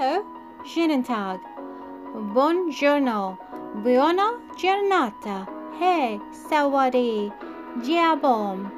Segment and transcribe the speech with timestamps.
[0.00, 0.24] Hello,
[0.64, 1.40] guten Tag,
[2.32, 3.36] buongiorno,
[3.84, 5.46] buona giornata,
[5.78, 7.30] hey, sawadi,
[7.82, 8.72] jiabom.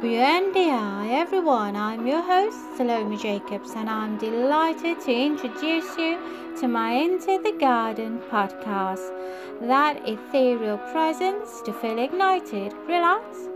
[0.00, 1.76] Buen dia, everyone.
[1.76, 6.18] I'm your host, Salome Jacobs, and I'm delighted to introduce you
[6.58, 9.06] to my Into the Garden podcast.
[9.60, 13.50] That ethereal presence to feel ignited, relaxed,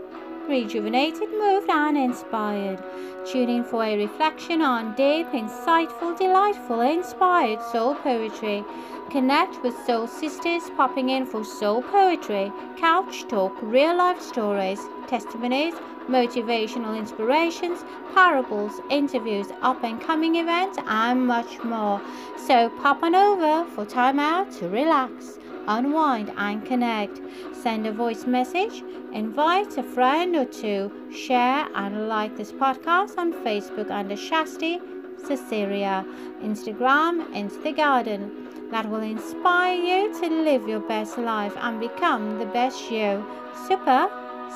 [0.47, 2.81] rejuvenated, moved, and inspired.
[3.25, 8.63] Tuning for a reflection on deep, insightful, delightful, inspired soul poetry.
[9.09, 15.73] Connect with soul sisters popping in for soul poetry, couch talk, real life stories, testimonies,
[16.07, 22.01] motivational inspirations, parables, interviews, up and coming events, and much more.
[22.47, 25.37] So pop on over for time out to relax,
[25.67, 27.21] unwind, and connect.
[27.53, 28.83] Send a voice message,
[29.13, 34.79] invite a friend or two, share and like this podcast on Facebook under Shasti
[35.25, 36.05] Cecilia,
[36.43, 38.47] Instagram, Into the Garden.
[38.71, 43.25] That will inspire you to live your best life and become the best you.
[43.67, 44.09] Super,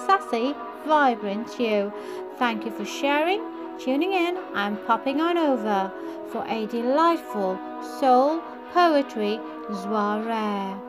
[0.06, 1.92] sassy, vibrant you.
[2.38, 3.44] Thank you for sharing,
[3.78, 5.92] tuning in, and popping on over
[6.32, 7.60] for a delightful
[8.00, 8.42] soul
[8.74, 9.40] poetry
[9.84, 10.85] soiree.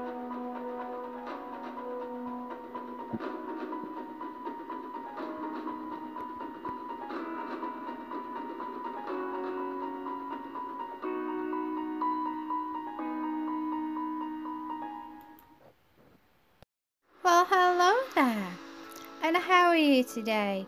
[19.86, 20.66] You today?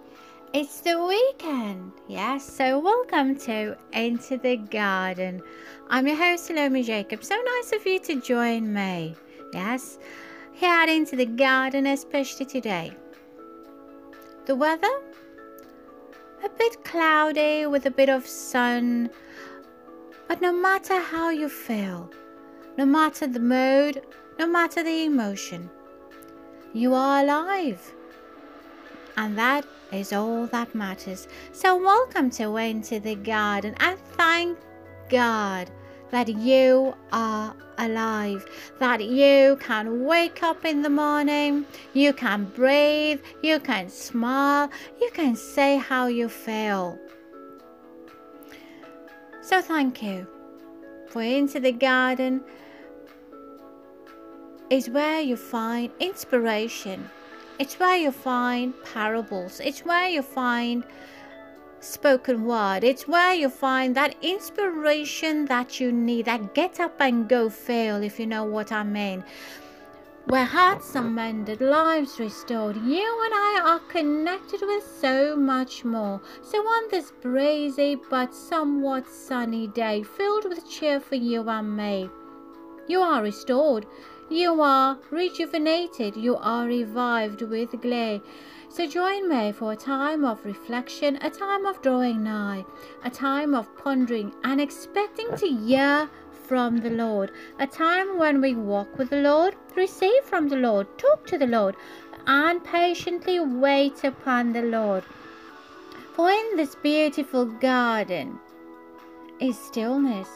[0.52, 5.42] It's the weekend, yes, so welcome to Into the Garden.
[5.90, 7.24] I'm your host, Salome Jacob.
[7.24, 9.16] So nice of you to join me,
[9.52, 9.98] yes,
[10.52, 12.92] here Into the Garden, especially today.
[14.46, 15.02] The weather?
[16.44, 19.10] A bit cloudy with a bit of sun,
[20.28, 22.08] but no matter how you feel,
[22.76, 24.00] no matter the mood,
[24.38, 25.68] no matter the emotion,
[26.72, 27.94] you are alive.
[29.18, 31.26] And that is all that matters.
[31.50, 34.56] So, welcome to Into the Garden and thank
[35.08, 35.72] God
[36.12, 38.46] that you are alive,
[38.78, 44.70] that you can wake up in the morning, you can breathe, you can smile,
[45.00, 46.96] you can say how you feel.
[49.42, 50.28] So, thank you
[51.08, 52.40] for Into the Garden
[54.70, 57.10] is where you find inspiration.
[57.58, 59.60] It's where you find parables.
[59.60, 60.84] It's where you find
[61.80, 62.84] spoken word.
[62.84, 68.02] It's where you find that inspiration that you need, that get up and go feel,
[68.02, 69.24] if you know what I mean.
[70.26, 76.20] Where hearts are mended, lives restored, you and I are connected with so much more.
[76.42, 82.10] So, on this breezy but somewhat sunny day, filled with cheer for you and me,
[82.86, 83.86] you are restored.
[84.30, 88.20] You are rejuvenated, you are revived with glee.
[88.68, 92.66] So join me for a time of reflection, a time of drawing nigh,
[93.02, 96.10] a time of pondering and expecting to hear
[96.46, 100.86] from the Lord, a time when we walk with the Lord, receive from the Lord,
[100.98, 101.74] talk to the Lord,
[102.26, 105.04] and patiently wait upon the Lord.
[106.12, 108.38] For in this beautiful garden
[109.40, 110.28] is stillness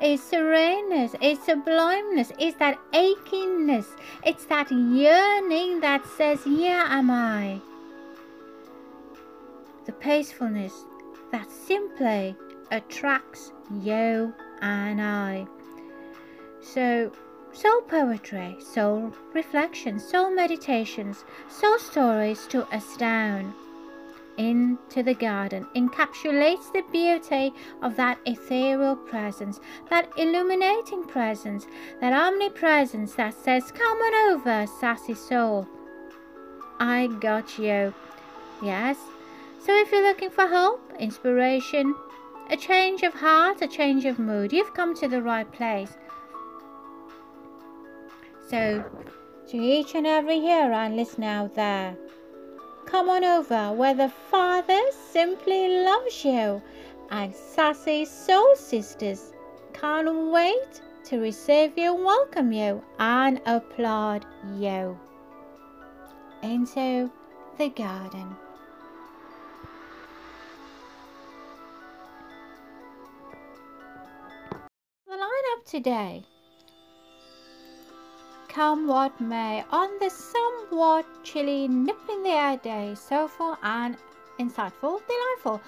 [0.00, 3.86] is sereneness, is sublimeness, is that achingness,
[4.24, 7.60] it's that yearning that says, Here am I.
[9.86, 10.72] The peacefulness
[11.32, 12.36] that simply
[12.70, 13.52] attracts
[13.82, 15.46] you and I.
[16.60, 17.12] So,
[17.52, 23.54] soul poetry, soul reflection, soul meditations, soul stories to astound
[24.38, 27.52] into the garden encapsulates the beauty
[27.82, 29.60] of that ethereal presence,
[29.90, 31.66] that illuminating presence,
[32.00, 35.66] that omnipresence that says, Come on over, sassy soul.
[36.78, 37.94] I got you.
[38.62, 38.98] Yes.
[39.58, 41.94] So if you're looking for hope, inspiration,
[42.50, 45.96] a change of heart, a change of mood, you've come to the right place.
[48.48, 48.84] So,
[49.48, 51.96] to each and every hearer and listener out there,
[52.86, 54.80] Come on over where the Father
[55.10, 56.62] simply loves you.
[57.10, 59.32] And sassy soul sisters
[59.72, 64.24] can't wait to receive you, welcome you, and applaud
[64.56, 64.98] you.
[66.42, 67.10] Into
[67.58, 68.36] the garden.
[75.06, 76.24] The lineup today
[78.56, 83.98] come what may, on this somewhat chilly, nip in the air day, so full and
[84.38, 85.60] insightful, delightful.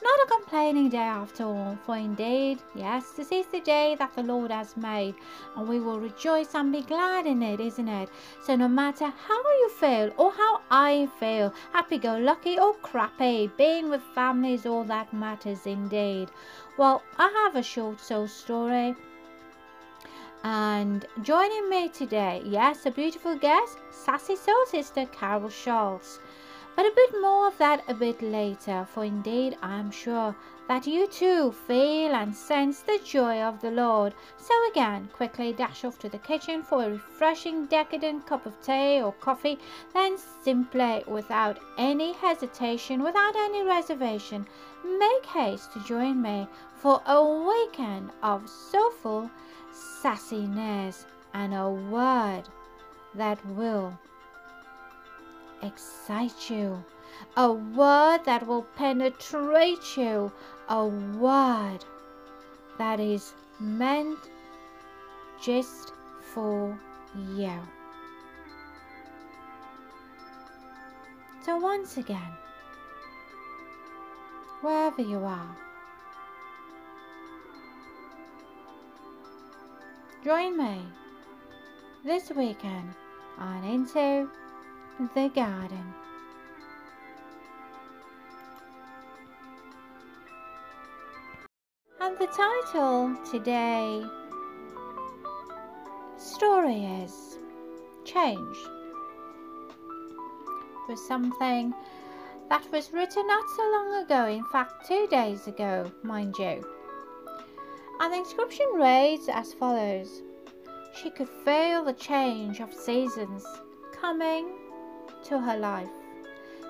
[0.00, 4.22] not a complaining day after all, for indeed, yes, this is the day that the
[4.22, 5.16] Lord has made,
[5.56, 8.08] and we will rejoice and be glad in it, isn't it?
[8.44, 13.50] So, no matter how you feel or how I feel, happy go lucky or crappy,
[13.58, 16.30] being with family is all that matters indeed.
[16.78, 18.94] Well, I have a short soul story.
[20.48, 26.20] And joining me today, yes, a beautiful guest, sassy soul sister Carol Schultz.
[26.76, 30.36] But a bit more of that a bit later, for indeed I am sure
[30.68, 34.14] that you too feel and sense the joy of the Lord.
[34.36, 39.02] So again, quickly dash off to the kitchen for a refreshing, decadent cup of tea
[39.02, 39.58] or coffee,
[39.94, 44.46] then simply, without any hesitation, without any reservation,
[44.84, 46.46] make haste to join me
[46.76, 49.28] for a weekend of soulful
[49.76, 52.44] sassiness and a word
[53.14, 53.98] that will
[55.62, 56.82] excite you,
[57.36, 60.32] a word that will penetrate you,
[60.68, 61.84] a word
[62.78, 64.18] that is meant
[65.42, 65.92] just
[66.34, 66.78] for
[67.36, 67.58] you.
[71.44, 72.32] So, once again,
[74.60, 75.56] wherever you are,
[80.26, 80.82] join me
[82.04, 82.92] this weekend
[83.38, 84.28] on Into
[85.14, 85.94] the garden.
[92.00, 94.02] And the title today
[96.18, 97.38] story is
[98.04, 98.56] Change.
[100.88, 101.72] Was something
[102.48, 106.75] that was written not so long ago, in fact, two days ago, mind you.
[107.98, 110.22] And the inscription reads as follows
[110.94, 113.44] She could feel the change of seasons
[113.92, 114.52] coming
[115.24, 115.90] to her life.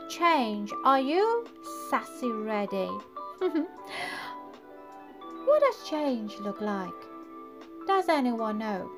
[0.09, 0.73] Change.
[0.85, 1.47] Are you
[1.91, 2.91] sassy ready?
[5.45, 6.95] what does change look like?
[7.87, 8.91] Does anyone know?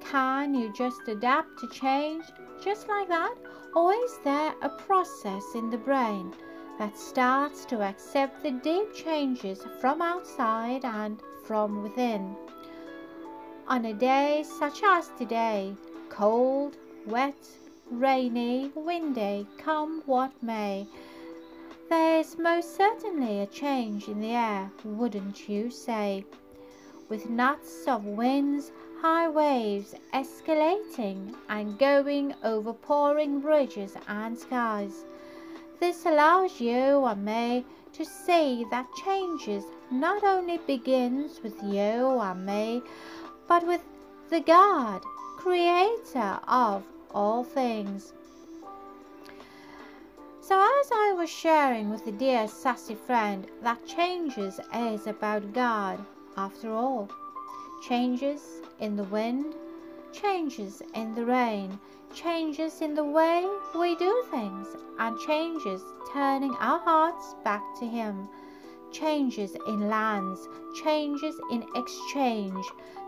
[0.00, 2.24] Can you just adapt to change
[2.62, 3.34] just like that?
[3.74, 6.32] Or is there a process in the brain
[6.78, 12.36] that starts to accept the deep changes from outside and from within?
[13.68, 15.74] On a day such as today,
[16.08, 16.76] cold,
[17.06, 17.34] wet,
[17.90, 20.86] rainy, windy, come what may.
[21.88, 26.24] There's most certainly a change in the air, wouldn't you say?
[27.08, 35.04] With knots of winds, high waves escalating and going over pouring bridges and skies.
[35.84, 42.46] This allows you and me to see that changes not only begins with you and
[42.46, 42.80] me,
[43.46, 43.82] but with
[44.30, 45.02] the God,
[45.36, 48.14] creator of all things.
[50.40, 56.02] So, as I was sharing with the dear sassy friend that changes is about God
[56.34, 57.10] after all,
[57.86, 59.54] changes in the wind,
[60.14, 61.78] changes in the rain,
[62.14, 64.68] changes in the way we do things,
[64.98, 65.82] and changes
[66.12, 68.28] turning our hearts back to Him,
[68.92, 70.48] changes in lands,
[70.82, 72.64] changes in exchange,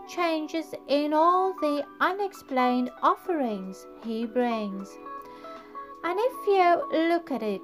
[0.07, 4.97] changes in all the unexplained offerings he brings.
[6.03, 7.61] And if you look at it,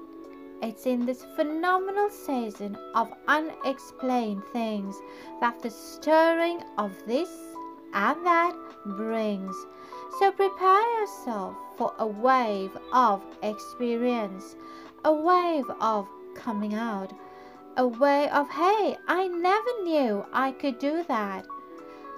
[0.62, 4.96] it's in this phenomenal season of unexplained things
[5.40, 7.30] that the stirring of this
[7.92, 8.54] and that
[8.84, 9.54] brings.
[10.18, 14.56] So prepare yourself for a wave of experience,
[15.04, 17.12] a wave of coming out,
[17.76, 21.46] a wave of, hey, I never knew I could do that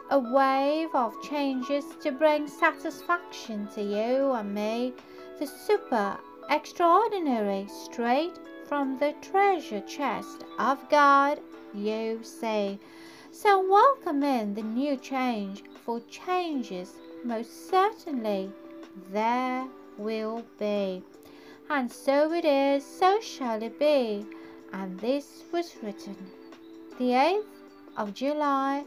[0.08, 4.92] a wave of changes to bring satisfaction to you and me,
[5.40, 6.16] the super
[6.48, 8.38] extraordinary, straight
[8.68, 11.40] from the treasure chest of God,
[11.74, 12.78] you say.
[13.32, 16.94] So welcome in the new change, for changes
[17.24, 18.50] most certainly
[19.12, 19.66] there
[19.98, 21.02] will be.
[21.68, 24.26] And so it is, so shall it be.
[24.72, 26.16] And this was written
[26.98, 27.44] the 8th
[27.96, 28.84] of July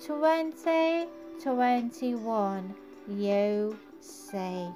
[0.00, 2.74] 2021
[3.08, 4.68] you say.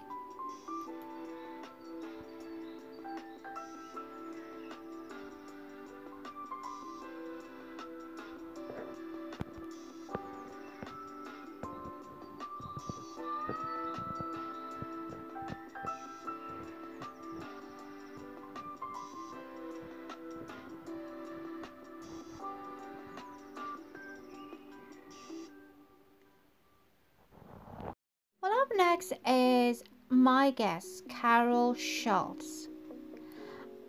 [30.55, 32.69] Guest, Carol Schultz.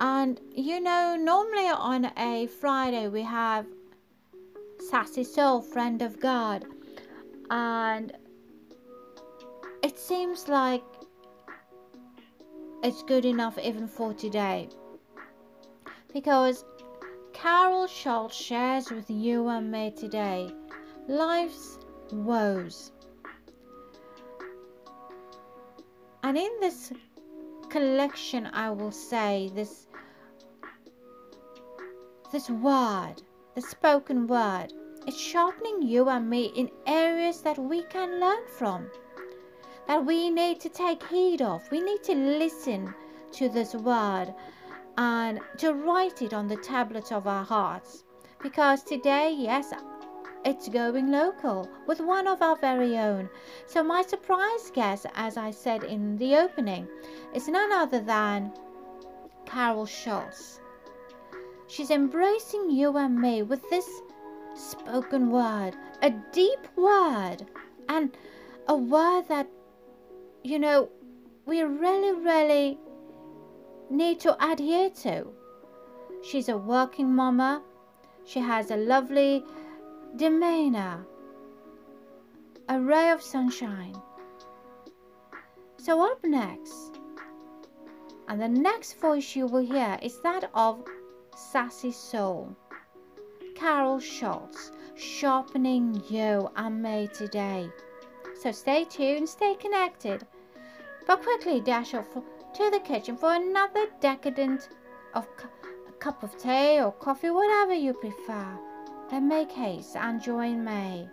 [0.02, 3.66] And you know, normally on a Friday we have
[4.90, 6.66] Sassy Soul, Friend of God,
[7.50, 8.12] and
[9.84, 10.84] it seems like
[12.84, 14.70] it's good enough even for today
[16.14, 16.64] because
[17.34, 20.50] Carol Schultz shares with you and me today
[21.08, 21.78] life's
[22.12, 22.92] woes.
[26.25, 26.91] And in this
[27.70, 29.86] collection, I will say this
[32.32, 33.17] this word,
[33.53, 34.74] the spoken word,
[35.05, 38.89] is sharpening you and me in areas that we can learn from,
[39.86, 41.62] that we need to take heed of.
[41.72, 42.96] We need to listen
[43.34, 44.34] to this word
[44.98, 48.03] and to write it on the tablets of our hearts.
[48.41, 49.72] Because today, yes,
[50.46, 53.28] it's going local with one of our very own.
[53.66, 56.88] So, my surprise guest, as I said in the opening,
[57.34, 58.54] is none other than
[59.46, 60.60] Carol Schultz.
[61.68, 63.90] She's embracing you and me with this
[64.54, 67.38] spoken word, a deep word,
[67.90, 68.16] and
[68.68, 69.48] a word that,
[70.44, 70.90] you know,
[71.46, 72.80] we really, really
[73.90, 75.28] need to adhere to.
[76.24, 77.64] She's a working mama.
[78.25, 79.44] She has a lovely
[80.16, 81.06] demeanor,
[82.70, 83.96] a ray of sunshine.
[85.78, 87.00] So, up next,
[88.30, 90.86] and the next voice you will hear is that of
[91.36, 92.56] Sassy Soul,
[93.56, 97.70] Carol Schultz, sharpening you and me today.
[98.42, 100.26] So, stay tuned, stay connected,
[101.06, 104.70] but quickly dash off to the kitchen for another decadent
[105.14, 105.28] of
[105.90, 108.58] a cup of tea or coffee, whatever you prefer.
[109.10, 111.08] Then make haste and join me.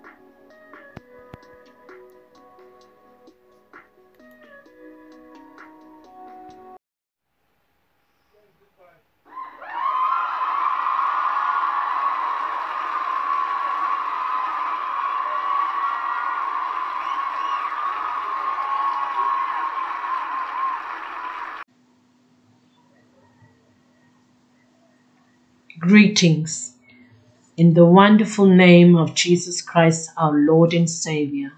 [25.78, 26.71] Greetings.
[27.54, 31.52] In the wonderful name of Jesus Christ, our Lord and Savior.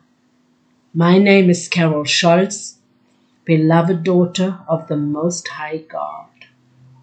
[0.92, 2.78] My name is Carol Schultz,
[3.44, 6.26] beloved daughter of the Most High God.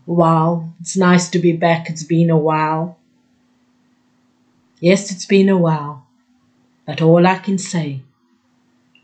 [0.06, 1.90] Wow, it's nice to be back.
[1.90, 2.98] It's been a while.
[4.82, 6.06] Yes, it's been a while.
[6.86, 8.02] But all I can say,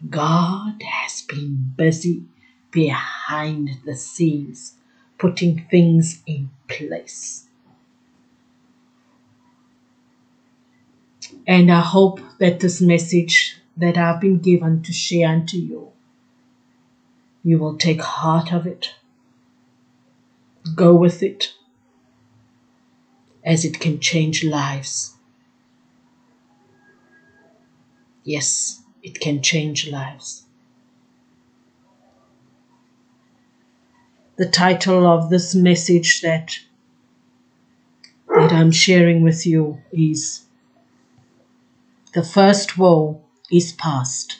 [0.09, 2.23] God has been busy
[2.71, 4.73] behind the scenes,
[5.17, 7.46] putting things in place.
[11.45, 15.91] And I hope that this message that I've been given to share unto you,
[17.43, 18.93] you will take heart of it,
[20.75, 21.53] go with it,
[23.43, 25.15] as it can change lives.
[28.23, 30.43] Yes, it can change lives.
[34.35, 36.59] The title of this message that
[38.27, 40.46] that I'm sharing with you is
[42.17, 43.21] the first woe
[43.51, 44.39] is past.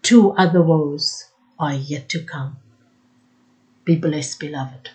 [0.00, 1.26] Two other woes
[1.58, 2.56] are yet to come.
[3.84, 4.88] Be blessed, beloved.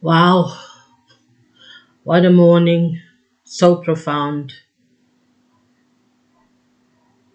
[0.00, 0.56] Wow,
[2.04, 3.02] what a morning,
[3.44, 4.54] so profound.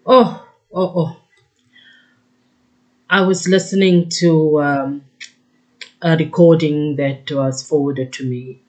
[0.04, 1.16] Oh, oh, oh.
[3.08, 5.04] I was listening to um,
[6.02, 8.60] a recording that was forwarded to me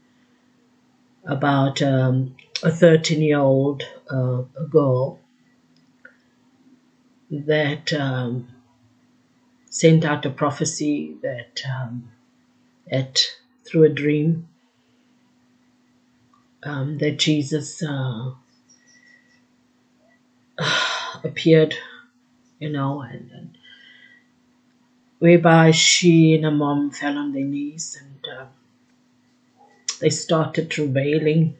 [1.26, 5.20] about um, a 13 year old uh, girl
[7.32, 8.48] that um,
[9.70, 12.12] sent out a prophecy that um,
[12.92, 13.26] at
[13.66, 14.48] through a dream
[16.64, 18.32] um, that Jesus uh,
[21.24, 21.76] appeared,
[22.60, 23.58] you know, and, and
[25.24, 28.46] whereby she and her mom fell on their knees and uh,
[30.02, 31.56] they started travailing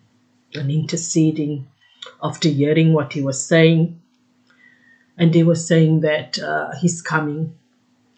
[0.54, 1.66] and interceding
[2.22, 4.02] after hearing what he was saying.
[5.18, 7.58] And they were saying that uh, he's coming,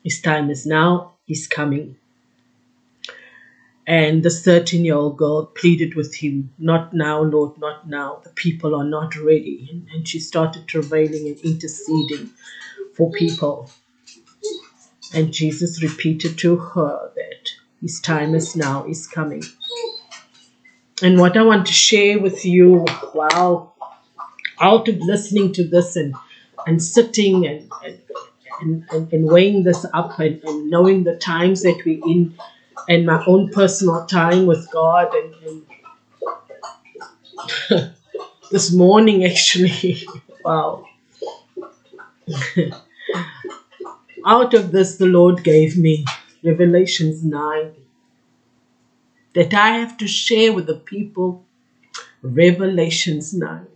[0.04, 1.96] his time is now, he's coming.
[3.86, 8.20] And the 13 year old girl pleaded with him, Not now, Lord, not now.
[8.24, 9.70] The people are not ready.
[9.72, 12.32] And, and she started travailing and interceding
[12.96, 13.70] for people.
[15.14, 17.50] And Jesus repeated to her that
[17.82, 19.44] his time is now, is coming.
[21.02, 23.74] And what I want to share with you, wow,
[24.60, 26.16] out of listening to this and,
[26.66, 27.70] and sitting and,
[28.62, 32.38] and, and, and, weighing this up and, and knowing the times that we're in
[32.88, 35.36] and my own personal time with God and,
[37.70, 37.94] and
[38.52, 40.08] this morning actually
[40.46, 40.86] wow
[44.26, 46.06] out of this the Lord gave me
[46.44, 47.74] Revelations 9
[49.34, 51.46] that I have to share with the people
[52.22, 53.68] Revelations 9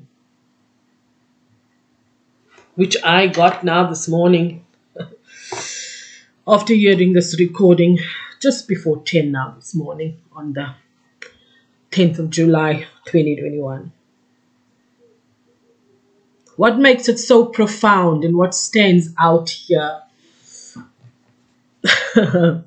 [2.76, 4.66] which I got now this morning
[6.48, 8.00] after hearing this recording
[8.40, 10.74] just before 10 now this morning on the
[11.92, 13.92] 10th of July 2021.
[16.56, 20.02] What makes it so profound and what stands out here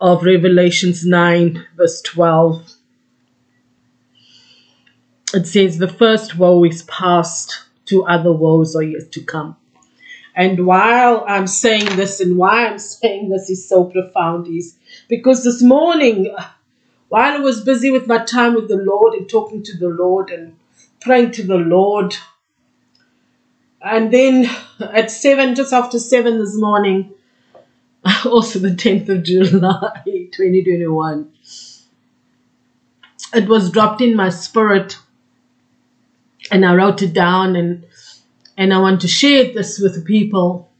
[0.00, 2.74] of Revelations 9, verse 12?
[5.34, 9.56] It says, The first woe is past two other woes are yet to come.
[10.34, 14.76] And while I'm saying this, and why I'm saying this is so profound, is
[15.08, 16.34] because this morning,
[17.08, 20.30] while I was busy with my time with the Lord and talking to the Lord
[20.30, 20.56] and
[21.00, 22.16] praying to the Lord,
[23.80, 27.14] and then at seven, just after seven this morning,
[28.24, 31.32] also the 10th of July 2021,
[33.34, 34.98] it was dropped in my spirit
[36.50, 37.86] and I wrote it down and
[38.56, 40.70] and I want to share this with people.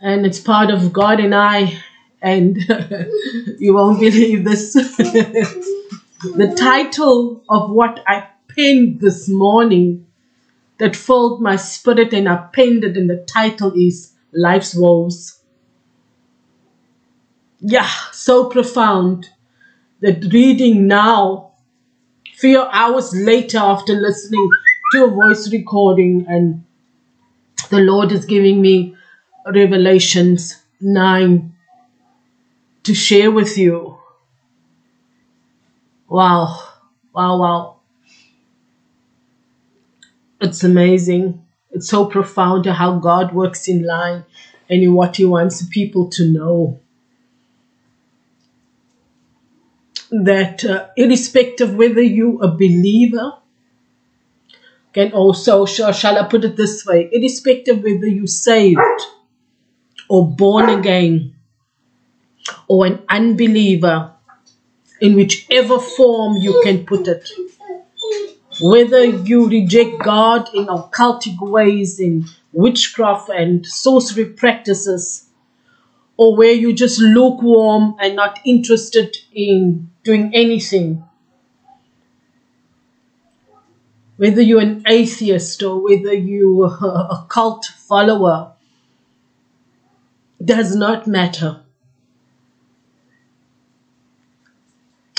[0.00, 1.78] And it's part of God and I,
[2.22, 2.56] and
[3.58, 4.72] you won't believe this.
[4.74, 10.06] the title of what I penned this morning
[10.78, 15.40] that filled my spirit and I penned it, and the title is Life's Woes.
[17.66, 19.30] Yeah, so profound
[20.00, 21.52] that reading now
[22.36, 24.50] few hours later after listening
[24.92, 26.64] to a voice recording and
[27.70, 28.96] the Lord is giving me
[29.46, 31.54] Revelations 9
[32.84, 33.98] to share with you.
[36.08, 36.58] Wow,
[37.14, 37.76] wow, wow.
[40.40, 41.44] It's amazing.
[41.72, 44.24] It's so profound how God works in line
[44.70, 46.80] and in what He wants people to know.
[50.22, 53.32] That uh, irrespective whether you a believer
[54.92, 58.78] can also shall, i put it this way irrespective whether you saved
[60.08, 61.34] or born again
[62.68, 64.12] or an unbeliever
[65.00, 67.28] in whichever form you can put it
[68.60, 75.28] whether you reject god in occultic ways in witchcraft and sorcery practices
[76.16, 81.02] or where you're just lukewarm and not interested in doing anything.
[84.16, 88.52] Whether you're an atheist or whether you're a cult follower,
[90.44, 91.62] does not matter.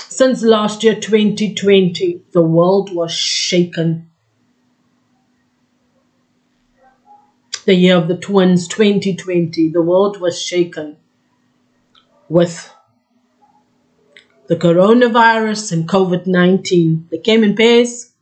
[0.08, 4.10] Since last year, 2020, the world was shaken.
[7.66, 10.96] The year of the twins, 2020, the world was shaken
[12.28, 12.72] with
[14.48, 17.08] the coronavirus and COVID 19.
[17.10, 18.12] They came in pairs,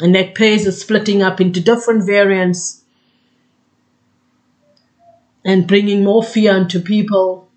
[0.00, 2.82] and that pairs is splitting up into different variants
[5.44, 7.48] and bringing more fear into people.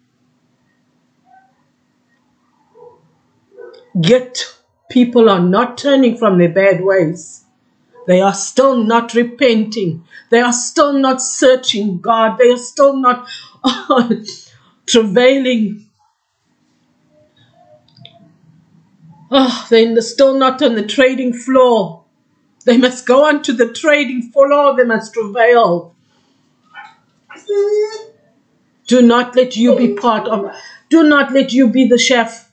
[3.94, 4.56] Yet,
[4.90, 7.46] people are not turning from their bad ways.
[8.08, 10.04] They are still not repenting.
[10.30, 12.38] They are still not searching God.
[12.38, 13.28] They are still not
[14.86, 15.85] travailing
[19.32, 22.04] Oh, they're still not on the trading floor.
[22.66, 24.76] They must go on to the trading floor.
[24.76, 25.96] They must travail.
[28.88, 30.52] Do not let you be part of,
[30.90, 32.52] do not let you be the chef.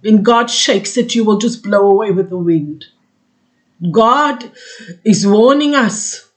[0.00, 2.86] When God shakes it, you will just blow away with the wind.
[3.90, 4.52] God
[5.04, 6.28] is warning us.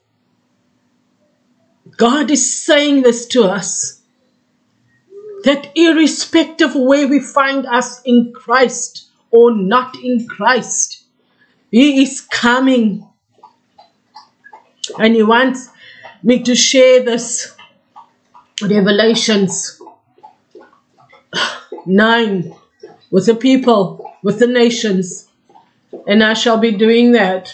[1.97, 4.01] God is saying this to us
[5.43, 9.04] that irrespective of where we find us in Christ,
[9.35, 11.03] or not in Christ.
[11.69, 13.05] He is coming.
[14.97, 15.69] And He wants
[16.23, 17.53] me to share this
[18.61, 19.81] Revelations
[21.85, 22.55] 9
[23.11, 25.27] with the people, with the nations.
[26.07, 27.53] And I shall be doing that.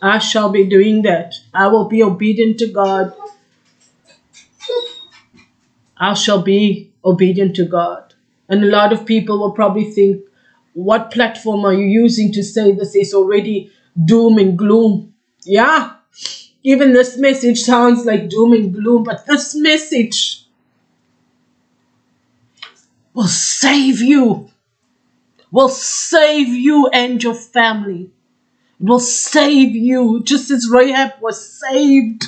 [0.00, 1.34] I shall be doing that.
[1.52, 3.12] I will be obedient to God.
[5.96, 8.14] I shall be obedient to God.
[8.48, 10.22] And a lot of people will probably think,
[10.74, 13.70] what platform are you using to say this is already
[14.04, 15.14] doom and gloom?
[15.44, 15.94] Yeah,
[16.62, 20.46] even this message sounds like doom and gloom, but this message
[23.14, 24.50] will save you,
[25.52, 28.10] will save you and your family,
[28.80, 32.24] will save you, just as Rahab was saved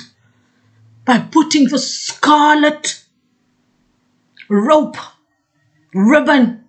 [1.03, 3.03] by putting the scarlet
[4.49, 4.95] rope,
[5.93, 6.66] ribbon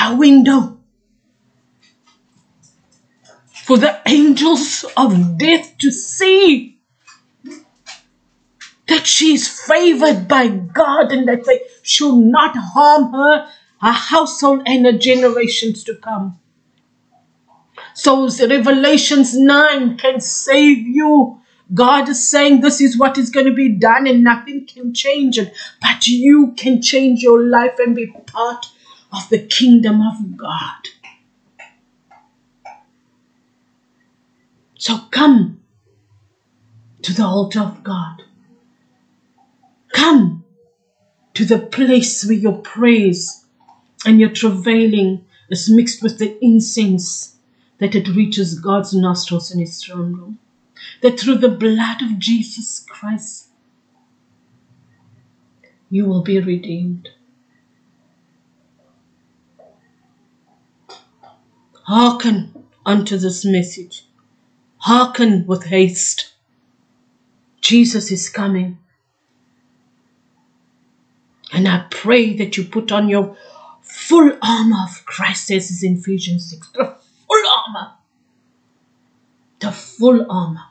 [0.00, 0.78] a window
[3.64, 6.78] for the angels of death to see
[8.88, 13.48] that she is favored by God and that they shall not harm her,
[13.80, 16.38] her household, and her generations to come.
[17.94, 21.40] So Revelations 9 can save you.
[21.72, 25.38] God is saying this is what is going to be done and nothing can change
[25.38, 25.54] it.
[25.80, 28.66] But you can change your life and be part
[29.12, 30.88] of the kingdom of God.
[34.78, 35.58] So come
[37.02, 38.22] to the altar of God.
[39.92, 40.42] Come
[41.34, 43.44] to the place where your praise
[44.04, 47.36] and your travailing is mixed with the incense
[47.78, 50.38] that it reaches God's nostrils in his throne room.
[51.00, 53.48] That through the blood of Jesus Christ,
[55.90, 57.10] you will be redeemed.
[61.92, 64.06] Hearken unto this message
[64.78, 66.32] Hearken with haste.
[67.60, 68.78] Jesus is coming.
[71.52, 73.36] And I pray that you put on your
[73.82, 76.70] full armor of Christ, as in Ephesians 6.
[76.70, 77.92] The full armor.
[79.60, 80.64] The full armor.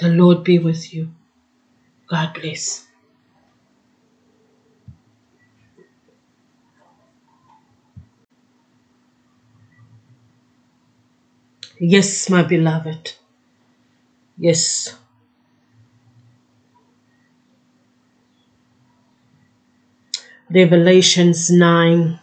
[0.00, 1.08] The Lord be with you.
[2.08, 2.91] God bless.
[11.84, 13.14] Yes, my beloved.
[14.38, 14.96] Yes.
[20.48, 22.20] Revelations 9,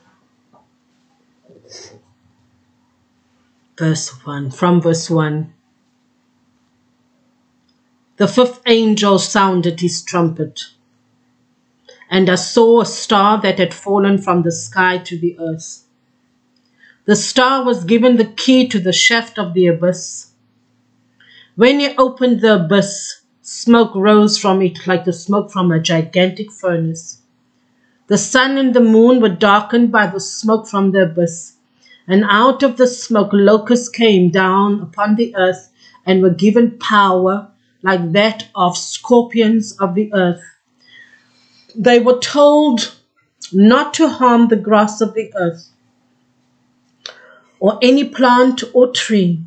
[3.78, 4.52] verse 1.
[4.52, 5.54] From verse 1.
[8.16, 10.62] The fifth angel sounded his trumpet,
[12.10, 15.84] and I saw a star that had fallen from the sky to the earth
[17.10, 20.32] the star was given the key to the shaft of the abyss.
[21.56, 26.52] When he opened the abyss, smoke rose from it like the smoke from a gigantic
[26.52, 27.24] furnace.
[28.06, 31.56] The sun and the moon were darkened by the smoke from the abyss,
[32.08, 35.72] and out of the smoke locusts came down upon the earth
[36.06, 37.50] and were given power
[37.82, 40.44] like that of scorpions of the earth.
[41.76, 42.96] They were told
[43.52, 45.72] not to harm the grass of the earth
[47.60, 49.42] or any plant or tree,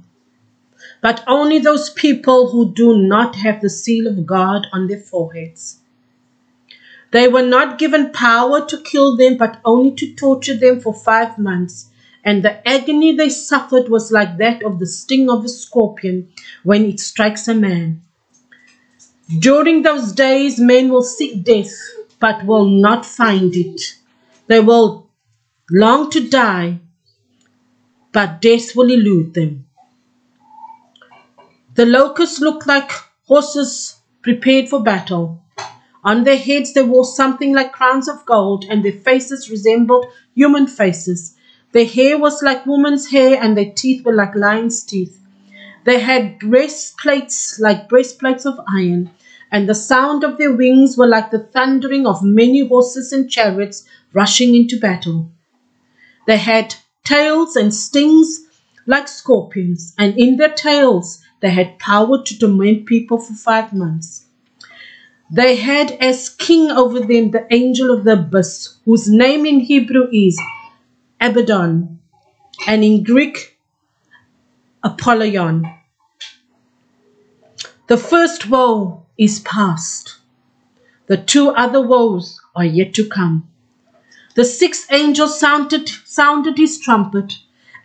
[1.01, 5.79] but only those people who do not have the seal of God on their foreheads.
[7.11, 11.39] They were not given power to kill them, but only to torture them for five
[11.39, 11.91] months.
[12.25, 16.29] And the agony they suffered was like that of the sting of a scorpion
[16.63, 18.01] when it strikes a man.
[19.39, 21.73] During those days, men will seek death,
[22.19, 23.97] but will not find it.
[24.47, 25.11] They will
[25.71, 26.81] long to die,
[28.13, 29.67] but death will elude them.
[31.75, 32.91] The locusts looked like
[33.25, 35.43] horses prepared for battle.
[36.05, 40.67] On their heads they wore something like crowns of gold, and their faces resembled human
[40.67, 41.35] faces.
[41.73, 45.19] Their hair was like woman's hair, and their teeth were like lions' teeth.
[45.85, 49.11] They had breastplates like breastplates of iron,
[49.51, 53.85] and the sound of their wings were like the thundering of many horses and chariots
[54.13, 55.31] rushing into battle.
[56.27, 58.47] They had tails and stings
[58.87, 64.27] like scorpions, and in their tails they had power to torment people for five months.
[65.31, 70.09] They had as king over them the angel of the abyss, whose name in Hebrew
[70.13, 70.39] is
[71.21, 72.01] Abaddon,
[72.67, 73.59] and in Greek,
[74.83, 75.65] Apollyon.
[77.87, 80.17] The first woe is past.
[81.07, 83.49] The two other woes are yet to come.
[84.35, 87.35] The sixth angel sounded, sounded his trumpet,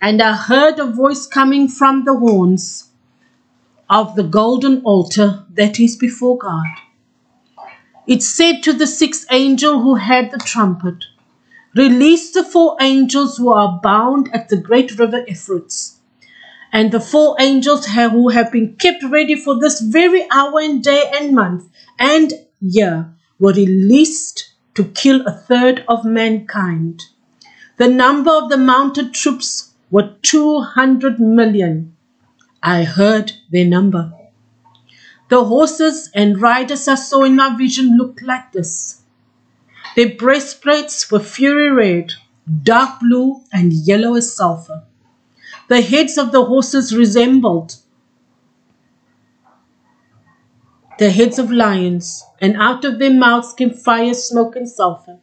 [0.01, 2.89] and I heard a voice coming from the horns
[3.89, 6.67] of the golden altar that is before God.
[8.07, 11.03] It said to the sixth angel who had the trumpet,
[11.75, 15.99] Release the four angels who are bound at the great river Euphrates,
[16.71, 21.12] and the four angels who have been kept ready for this very hour and day
[21.19, 21.65] and month
[21.99, 27.02] and year were released to kill a third of mankind.
[27.78, 31.98] The number of the mounted troops were 200 million.
[32.62, 34.13] I heard their number.
[35.30, 39.02] The horses and riders I saw in my vision looked like this.
[39.96, 42.13] Their breastplates were fury red,
[42.62, 44.84] dark blue, and yellow as sulfur.
[45.70, 47.78] The heads of the horses resembled
[50.97, 55.19] the heads of lions, and out of their mouths came fire, smoke, and sulfur.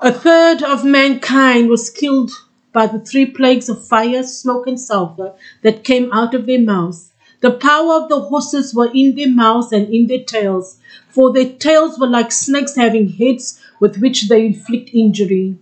[0.00, 2.30] A third of mankind was killed
[2.72, 7.12] by the three plagues of fire, smoke, and sulfur that came out of their mouths.
[7.40, 10.78] The power of the horses were in their mouths and in their tails,
[11.10, 15.58] for their tails were like snakes having heads with which they inflict injury.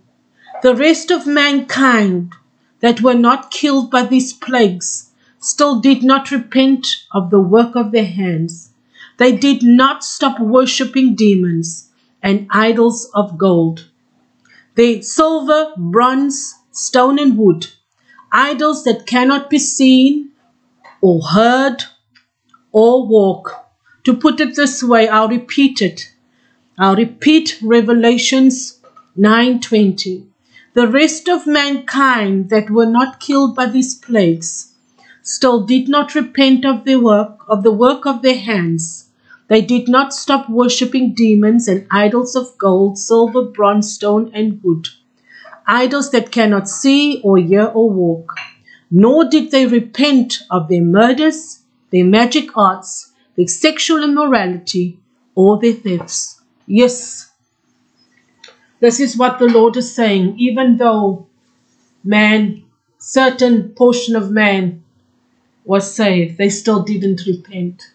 [0.61, 2.33] The rest of mankind
[2.79, 5.11] that were not killed by these plagues
[5.45, 8.71] still did not repent of the work of their hands.
[9.17, 11.89] They did not stop worshipping demons
[12.23, 13.87] and idols of gold.
[14.73, 17.67] They silver, bronze, stone, and wood,
[18.31, 20.31] idols that cannot be seen
[20.99, 21.83] or heard
[22.71, 23.67] or walk.
[24.05, 26.11] To put it this way, I'll repeat it.
[26.77, 28.79] I'll repeat Revelations
[29.15, 30.25] 9:20.
[30.73, 34.74] The rest of mankind that were not killed by these plagues
[35.25, 39.09] still did not repent of their work, of the work of their hands.
[39.47, 44.87] They did not stop worshipping demons and idols of gold, silver, bronze, stone, and wood,
[45.65, 48.37] idols that cannot see or hear or walk.
[48.91, 54.99] Nor did they repent of their murders, their magic arts, their sexual immorality,
[55.33, 56.39] or their thefts.
[56.67, 57.31] Yes,
[58.79, 60.35] this is what the Lord is saying.
[60.37, 61.25] Even though
[62.03, 62.63] man,
[62.99, 64.83] certain portion of man
[65.65, 67.91] was saved, they still didn't repent.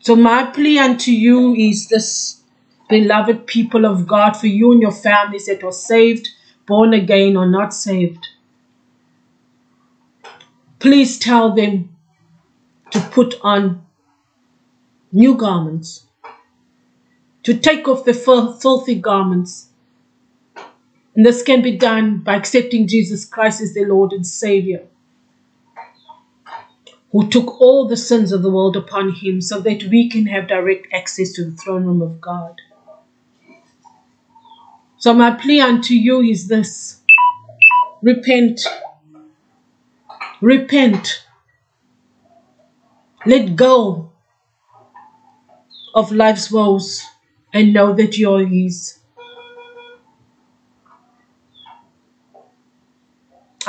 [0.00, 2.42] So my plea unto you is this,
[2.88, 6.28] beloved people of God, for you and your families that are saved,
[6.66, 8.26] born again, or not saved.
[10.80, 11.94] Please tell them
[12.90, 13.86] to put on
[15.12, 16.06] new garments,
[17.44, 19.71] to take off the filthy garments.
[21.14, 24.86] And this can be done by accepting Jesus Christ as their Lord and Savior
[27.12, 30.48] who took all the sins of the world upon him so that we can have
[30.48, 32.60] direct access to the throne room of God.
[34.96, 37.00] So, my plea unto you is this
[38.00, 38.60] repent.
[40.40, 41.24] Repent.
[43.26, 44.12] Let go
[45.94, 47.04] of life's woes
[47.52, 48.98] and know that you're His.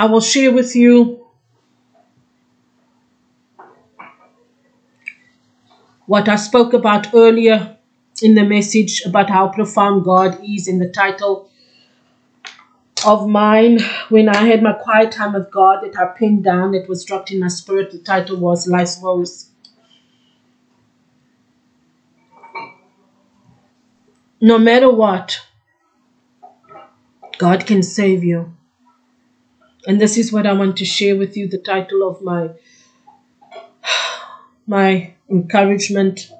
[0.04, 1.26] I will share with you
[6.08, 7.78] what I spoke about earlier
[8.22, 11.50] in the message about how profound God is in the title
[13.06, 16.89] of mine when I had my quiet time with God that I pinned down that
[16.89, 17.92] was dropped in my spirit.
[17.92, 19.52] The title was Life's Woes.
[24.42, 25.39] No matter what,
[27.38, 28.54] God can save you.
[29.86, 32.52] And this is what I want to share with you the title of my
[34.65, 36.32] my encouragement,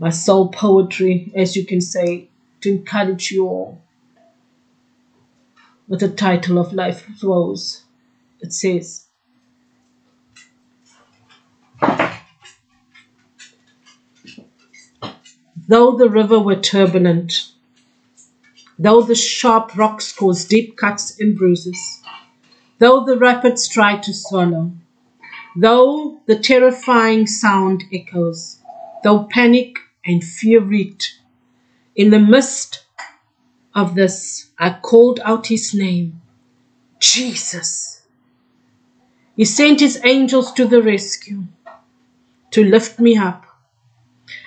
[0.00, 2.28] my soul poetry, as you can say,
[2.60, 3.80] to encourage you all.
[5.86, 7.84] With the title of Life's Woes,
[8.40, 9.06] it says,
[15.68, 17.52] Though the river were turbulent,
[18.76, 22.01] though the sharp rocks caused deep cuts and bruises,
[22.82, 24.72] though the rapids tried to swallow,
[25.54, 28.58] Though the terrifying sound echoes,
[29.04, 31.20] though panic and fear reeked,
[31.94, 32.84] in the midst
[33.74, 36.22] of this I called out his name,
[36.98, 38.02] Jesus.
[39.36, 41.44] He sent his angels to the rescue
[42.50, 43.46] to lift me up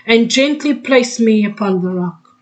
[0.06, 2.36] and gently place me upon the rock.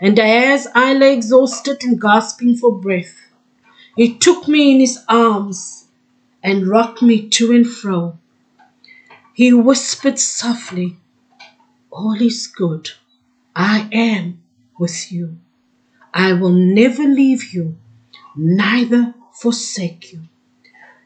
[0.00, 3.23] And as I lay exhausted and gasping for breath,
[3.96, 5.86] he took me in his arms
[6.42, 8.18] and rocked me to and fro.
[9.34, 10.96] He whispered softly,
[11.90, 12.90] All is good.
[13.54, 14.42] I am
[14.78, 15.38] with you.
[16.12, 17.76] I will never leave you,
[18.36, 20.22] neither forsake you.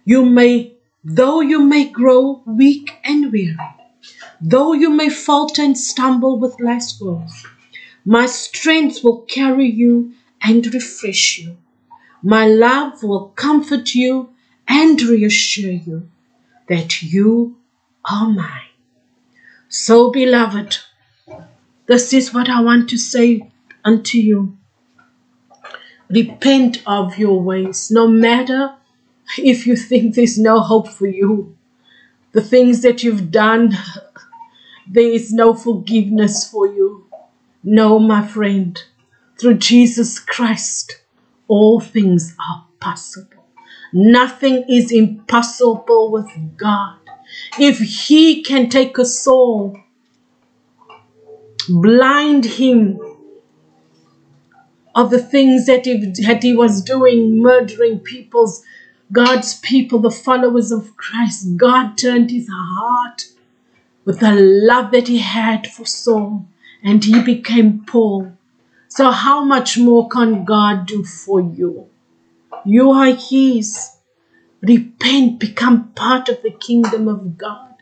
[0.04, 0.74] You may,
[1.04, 3.56] though you may grow weak and weary,
[4.40, 7.46] though you may falter and stumble with life's woes,
[8.04, 11.56] my strength will carry you and refresh you.
[12.22, 14.30] My love will comfort you
[14.66, 16.10] and reassure you
[16.68, 17.56] that you
[18.10, 18.68] are mine.
[19.68, 20.78] So, beloved,
[21.86, 23.50] this is what I want to say
[23.84, 24.56] unto you.
[26.10, 28.74] Repent of your ways, no matter
[29.36, 31.56] if you think there's no hope for you.
[32.32, 33.76] The things that you've done,
[34.88, 37.06] there is no forgiveness for you.
[37.62, 38.82] No, my friend,
[39.38, 41.02] through Jesus Christ,
[41.48, 43.44] all things are possible.
[43.92, 46.98] Nothing is impossible with God.
[47.58, 49.76] If He can take a soul,
[51.68, 52.98] blind him
[54.94, 58.64] of the things that he, that he was doing, murdering people's,
[59.12, 61.56] God's people, the followers of Christ.
[61.56, 63.26] God turned his heart
[64.04, 66.46] with the love that he had for Saul,
[66.82, 68.32] and he became Paul.
[68.88, 71.88] So, how much more can God do for you?
[72.64, 73.90] You are His.
[74.62, 77.76] Repent, become part of the kingdom of God,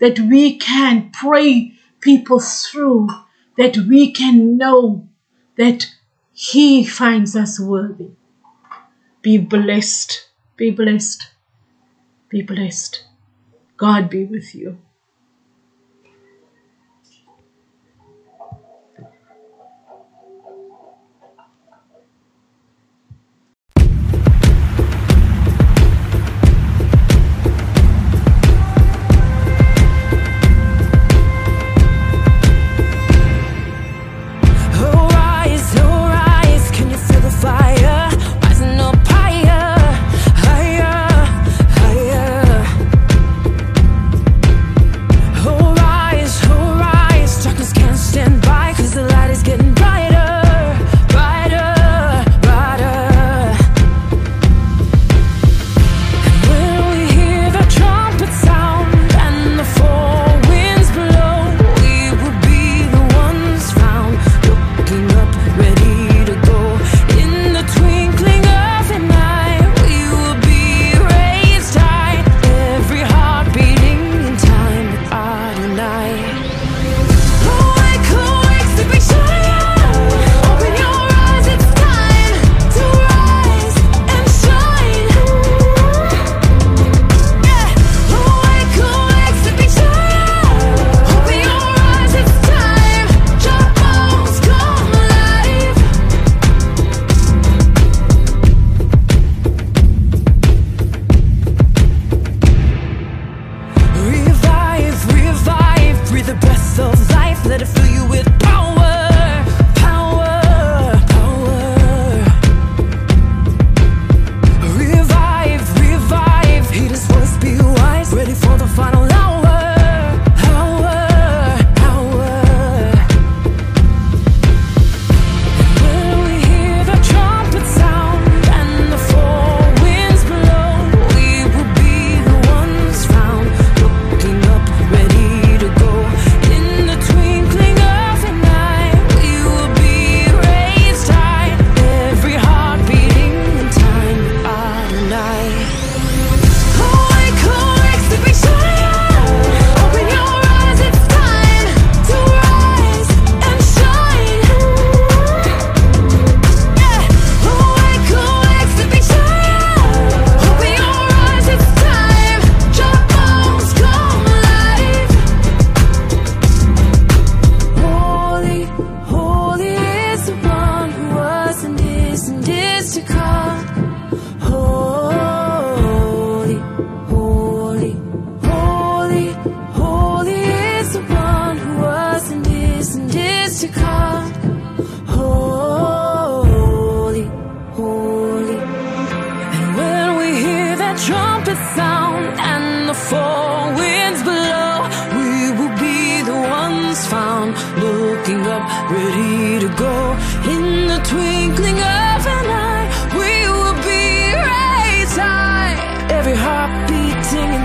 [0.00, 3.08] that we can pray people through,
[3.58, 5.08] that we can know
[5.56, 5.86] that
[6.32, 8.10] He finds us worthy.
[9.22, 11.28] Be blessed, be blessed,
[12.28, 13.04] be blessed.
[13.76, 14.78] God be with you.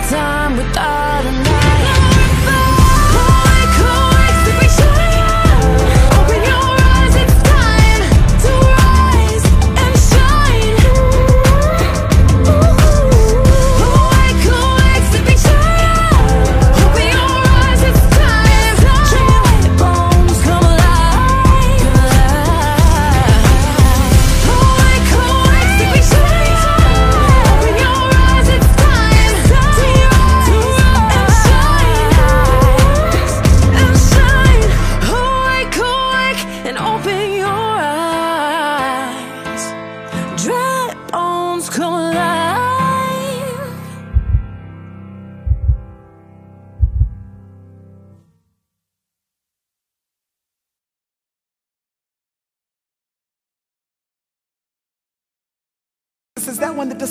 [0.10, 0.97] time without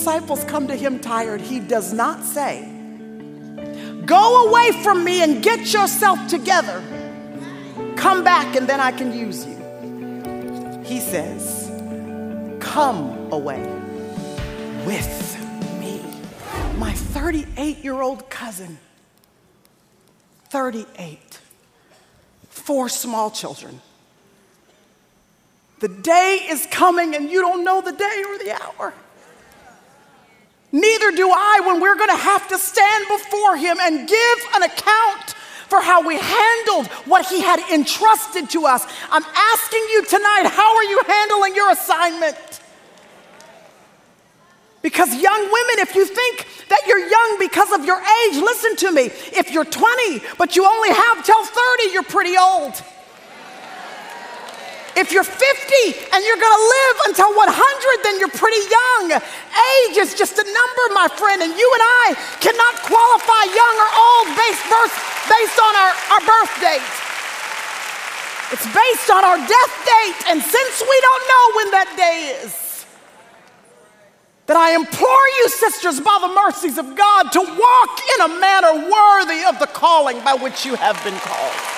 [0.06, 2.62] disciples come to him tired, he does not say,
[4.06, 6.80] Go away from me and get yourself together.
[7.96, 9.56] Come back and then I can use you.
[10.84, 11.72] He says,
[12.60, 13.60] Come away
[14.86, 16.00] with me.
[16.78, 18.78] My 38 year old cousin,
[20.50, 21.40] 38,
[22.48, 23.80] four small children.
[25.80, 28.94] The day is coming and you don't know the day or the hour.
[30.72, 34.62] Neither do I when we're going to have to stand before Him and give an
[34.62, 35.34] account
[35.68, 38.84] for how we handled what He had entrusted to us.
[39.10, 42.60] I'm asking you tonight, how are you handling your assignment?
[44.82, 48.92] Because, young women, if you think that you're young because of your age, listen to
[48.92, 49.10] me.
[49.32, 52.80] If you're 20, but you only have till 30, you're pretty old.
[54.96, 55.36] If you're 50
[56.08, 57.52] and you're gonna live until 100,
[58.00, 59.12] then you're pretty young.
[59.12, 63.90] Age is just a number, my friend, and you and I cannot qualify young or
[63.92, 64.64] old based,
[65.28, 66.88] based on our, our birth date.
[68.56, 72.86] It's based on our death date, and since we don't know when that day is,
[74.46, 78.88] that I implore you, sisters, by the mercies of God, to walk in a manner
[78.88, 81.75] worthy of the calling by which you have been called.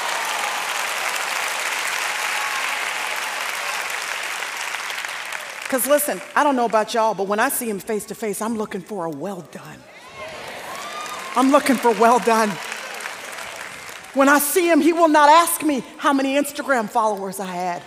[5.68, 8.40] Because listen, I don't know about y'all, but when I see him face to face,
[8.40, 9.78] I'm looking for a well done.
[11.36, 12.48] I'm looking for well done.
[14.14, 17.82] When I see him, he will not ask me how many Instagram followers I had.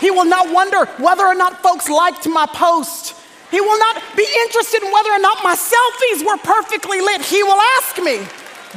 [0.00, 3.14] He will not wonder whether or not folks liked my post.
[3.50, 7.20] He will not be interested in whether or not my selfies were perfectly lit.
[7.20, 8.16] He will ask me,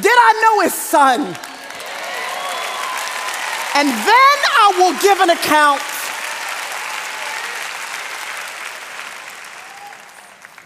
[0.01, 1.21] Did I know his son?
[3.73, 5.81] And then I will give an account.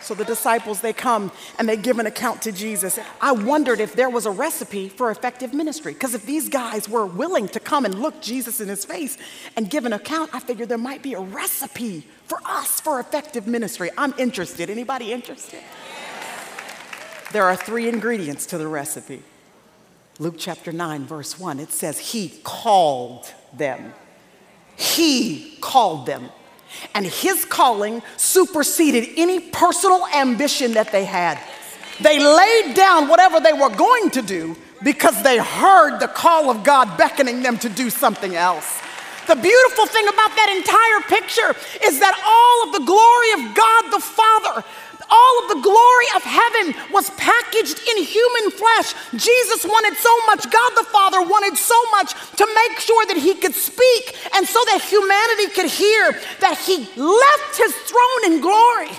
[0.05, 2.99] So the disciples, they come and they give an account to Jesus.
[3.19, 5.93] I wondered if there was a recipe for effective ministry.
[5.93, 9.17] Because if these guys were willing to come and look Jesus in his face
[9.55, 13.47] and give an account, I figured there might be a recipe for us for effective
[13.47, 13.89] ministry.
[13.97, 14.69] I'm interested.
[14.69, 15.63] Anybody interested?
[17.31, 19.23] There are three ingredients to the recipe.
[20.19, 23.91] Luke chapter 9, verse 1, it says, He called them.
[24.75, 26.29] He called them.
[26.93, 31.39] And his calling superseded any personal ambition that they had.
[32.01, 36.63] They laid down whatever they were going to do because they heard the call of
[36.63, 38.81] God beckoning them to do something else.
[39.27, 43.91] The beautiful thing about that entire picture is that all of the glory of God
[43.91, 44.63] the Father
[45.09, 48.93] all of the glory of heaven was packaged in human flesh.
[49.15, 53.35] Jesus wanted so much, God the Father wanted so much to make sure that he
[53.35, 58.89] could speak and so that humanity could hear that he left his throne in glory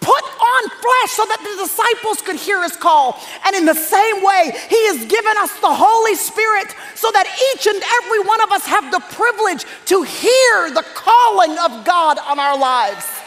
[0.00, 3.20] put on flesh so that the disciples could hear his call.
[3.44, 7.66] And in the same way, he has given us the Holy Spirit so that each
[7.66, 12.40] and every one of us have the privilege to hear the calling of God on
[12.40, 13.19] our lives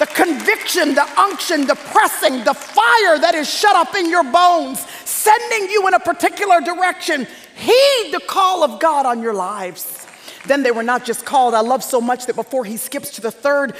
[0.00, 4.80] the conviction, the unction, the pressing, the fire that is shut up in your bones,
[5.04, 7.26] sending you in a particular direction.
[7.54, 9.99] Heed the call of God on your lives.
[10.46, 11.54] Then they were not just called.
[11.54, 13.74] I love so much that before he skips to the third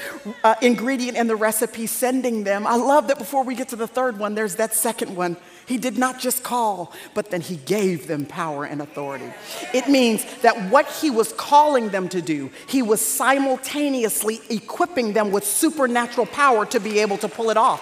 [0.44, 3.86] uh, ingredient in the recipe, sending them, I love that before we get to the
[3.86, 5.36] third one, there's that second one
[5.70, 9.32] he did not just call, but then he gave them power and authority.
[9.72, 15.30] It means that what he was calling them to do, he was simultaneously equipping them
[15.30, 17.80] with supernatural power to be able to pull it off.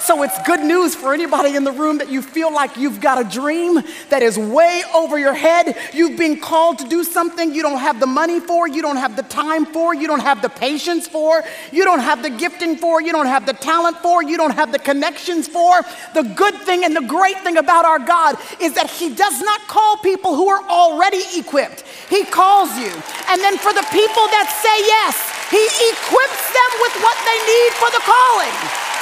[0.00, 3.20] So it's good news for anybody in the room that you feel like you've got
[3.20, 3.80] a dream
[4.10, 5.76] that is way over your head.
[5.92, 9.16] You've been called to do something you don't have the money for, you don't have
[9.16, 11.42] the time for, you don't have the patience for,
[11.72, 14.70] you don't have the gifting for, you don't have the talent for, you don't have
[14.70, 15.82] the connections for.
[16.14, 19.60] The good thing and the great thing about our God is that He does not
[19.66, 22.92] call people who are already equipped, He calls you.
[23.28, 25.18] And then for the people that say yes,
[25.50, 28.97] He equips them with what they need for the calling.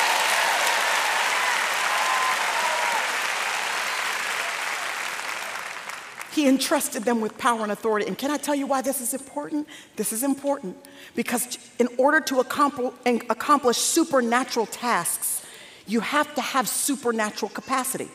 [6.37, 8.07] He entrusted them with power and authority.
[8.07, 9.66] And can I tell you why this is important?
[9.97, 10.76] This is important
[11.14, 15.43] because in order to accomplish supernatural tasks,
[15.87, 18.11] you have to have supernatural capacity.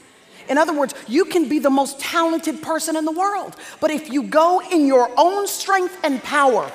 [0.47, 4.11] In other words, you can be the most talented person in the world, but if
[4.11, 6.71] you go in your own strength and power,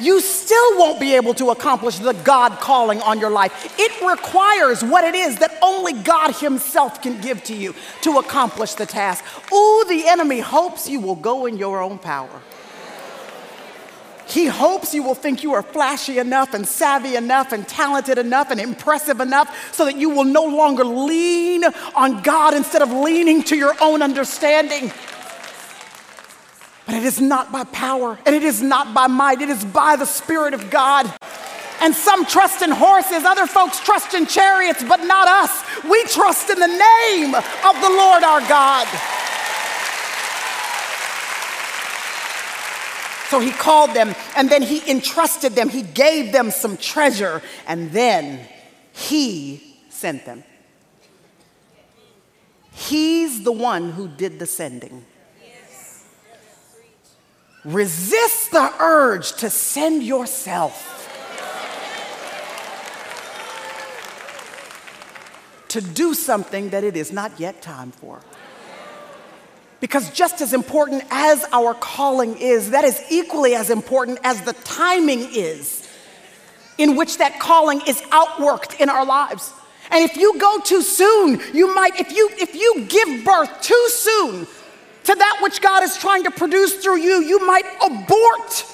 [0.00, 3.74] you still won't be able to accomplish the God calling on your life.
[3.78, 8.74] It requires what it is that only God Himself can give to you to accomplish
[8.74, 9.24] the task.
[9.52, 12.42] Ooh, the enemy hopes you will go in your own power.
[14.26, 18.50] He hopes you will think you are flashy enough and savvy enough and talented enough
[18.50, 21.62] and impressive enough so that you will no longer lean
[21.94, 24.90] on God instead of leaning to your own understanding.
[26.86, 29.96] But it is not by power and it is not by might, it is by
[29.96, 31.12] the Spirit of God.
[31.80, 35.64] And some trust in horses, other folks trust in chariots, but not us.
[35.84, 38.86] We trust in the name of the Lord our God.
[43.28, 45.68] So he called them and then he entrusted them.
[45.68, 48.46] He gave them some treasure and then
[48.92, 50.44] he sent them.
[52.72, 55.04] He's the one who did the sending.
[57.64, 60.90] Resist the urge to send yourself.
[65.74, 68.20] to do something that it is not yet time for.
[69.80, 74.52] Because just as important as our calling is, that is equally as important as the
[74.52, 75.90] timing is
[76.78, 79.52] in which that calling is outworked in our lives.
[79.90, 83.86] And if you go too soon, you might, if you if you give birth too
[83.90, 84.46] soon
[85.04, 88.66] to that which God is trying to produce through you, you might abort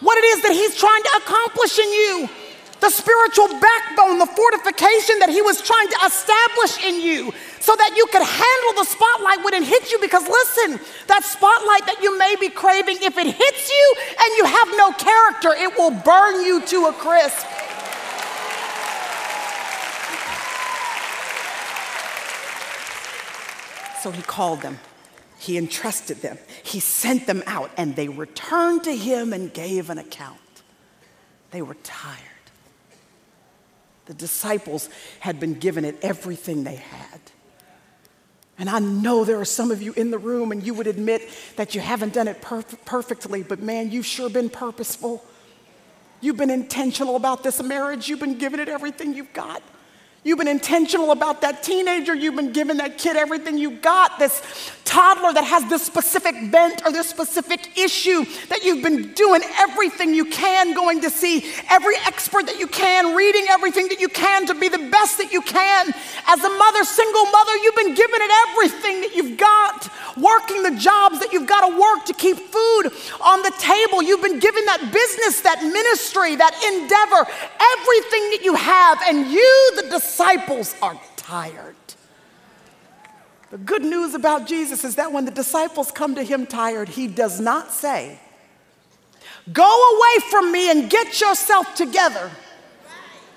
[0.00, 2.28] what it is that He's trying to accomplish in you
[2.82, 7.94] the spiritual backbone, the fortification that he was trying to establish in you so that
[7.96, 9.98] you could handle the spotlight when it hits you.
[10.00, 14.44] Because listen, that spotlight that you may be craving, if it hits you and you
[14.44, 17.46] have no character, it will burn you to a crisp.
[24.02, 24.76] So he called them.
[25.42, 26.38] He entrusted them.
[26.62, 30.38] He sent them out, and they returned to him and gave an account.
[31.50, 32.20] They were tired.
[34.06, 34.88] The disciples
[35.18, 37.20] had been given it everything they had.
[38.56, 41.28] And I know there are some of you in the room and you would admit
[41.56, 45.24] that you haven't done it perf- perfectly, but man, you've sure been purposeful.
[46.20, 48.08] You've been intentional about this marriage.
[48.08, 49.60] You've been giving it everything you've got.
[50.24, 52.14] You've been intentional about that teenager.
[52.14, 54.20] You've been giving that kid everything you got.
[54.20, 54.40] This
[54.84, 60.14] toddler that has this specific bent or this specific issue that you've been doing everything
[60.14, 64.46] you can, going to see every expert that you can, reading everything that you can
[64.46, 65.92] to be the best that you can.
[66.28, 70.78] As a mother, single mother, you've been giving it everything that you've got, working the
[70.78, 74.02] jobs that you've got to work to keep food on the table.
[74.02, 79.70] You've been giving that business, that ministry, that endeavor, everything that you have, and you,
[79.74, 81.74] the disciples are tired.
[83.50, 87.06] The good news about Jesus is that when the disciples come to him tired, he
[87.06, 88.18] does not say,
[89.52, 92.30] Go away from me and get yourself together.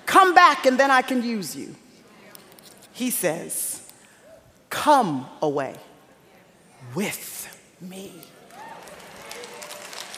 [0.05, 1.75] Come back and then I can use you.
[2.91, 3.81] He says,
[4.69, 5.75] Come away
[6.93, 8.11] with me.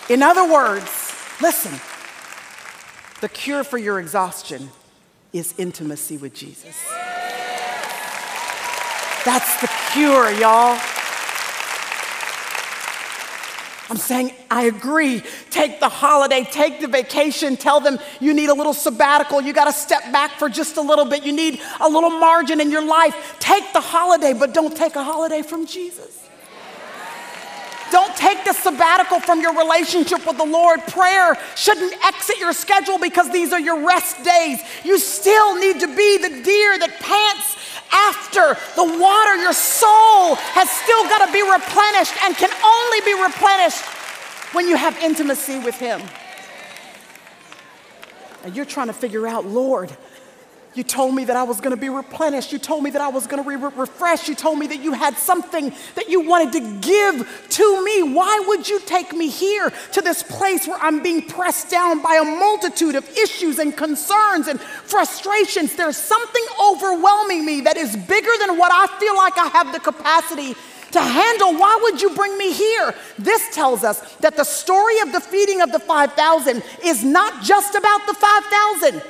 [0.10, 1.80] In other words, listen,
[3.22, 4.70] the cure for your exhaustion
[5.34, 6.76] is intimacy with Jesus.
[9.26, 10.80] That's the cure, y'all.
[13.90, 15.24] I'm saying, I agree.
[15.50, 19.42] Take the holiday, take the vacation, tell them you need a little sabbatical.
[19.42, 21.24] You got to step back for just a little bit.
[21.24, 23.38] You need a little margin in your life.
[23.40, 26.27] Take the holiday, but don't take a holiday from Jesus.
[27.92, 30.82] Don't take the sabbatical from your relationship with the Lord.
[30.88, 34.60] Prayer shouldn't exit your schedule because these are your rest days.
[34.84, 37.58] You still need to be the deer that pants
[37.92, 39.36] after the water.
[39.36, 43.84] Your soul has still got to be replenished and can only be replenished
[44.54, 46.02] when you have intimacy with Him.
[48.44, 49.96] And you're trying to figure out, Lord,
[50.78, 52.52] you told me that I was going to be replenished.
[52.52, 54.28] You told me that I was going to be re- refreshed.
[54.28, 58.04] You told me that you had something that you wanted to give to me.
[58.14, 62.16] Why would you take me here to this place where I'm being pressed down by
[62.16, 65.76] a multitude of issues and concerns and frustrations?
[65.76, 69.80] There's something overwhelming me that is bigger than what I feel like I have the
[69.80, 70.56] capacity
[70.92, 71.58] to handle.
[71.58, 72.94] Why would you bring me here?
[73.18, 77.76] This tells us that the story of the feeding of the 5,000 is not just
[77.76, 79.02] about the 5,000.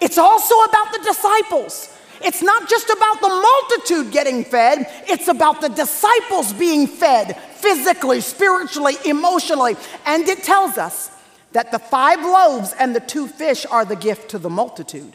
[0.00, 1.90] It's also about the disciples.
[2.20, 8.20] It's not just about the multitude getting fed, it's about the disciples being fed physically,
[8.20, 9.76] spiritually, emotionally.
[10.06, 11.10] And it tells us
[11.52, 15.14] that the five loaves and the two fish are the gift to the multitude,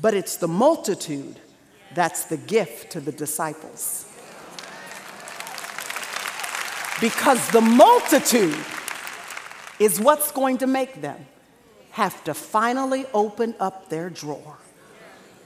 [0.00, 1.40] but it's the multitude
[1.94, 4.04] that's the gift to the disciples.
[7.00, 8.56] Because the multitude
[9.78, 11.26] is what's going to make them
[11.96, 14.58] have to finally open up their drawer,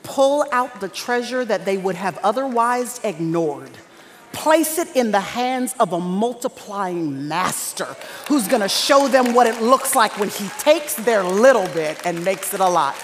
[0.03, 3.71] pull out the treasure that they would have otherwise ignored,
[4.33, 7.87] place it in the hands of a multiplying master
[8.27, 12.25] who's to show them what it looks like when he takes their little bit and
[12.25, 12.97] makes it a lot.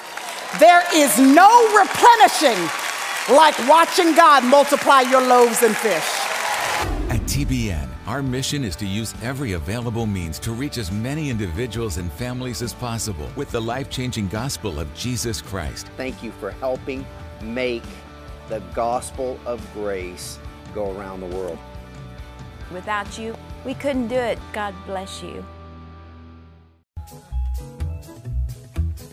[0.58, 2.58] There is no replenishing
[3.30, 6.02] like watching God multiply your loaves and fish.
[7.14, 11.96] At TBN, our mission is to use every available means to reach as many individuals
[11.96, 15.88] and families as possible with the life changing gospel of Jesus Christ.
[15.96, 17.04] Thank you for helping
[17.42, 17.82] make
[18.48, 20.38] the gospel of grace
[20.74, 21.58] go around the world.
[22.72, 23.34] Without you,
[23.64, 24.38] we couldn't do it.
[24.52, 25.44] God bless you.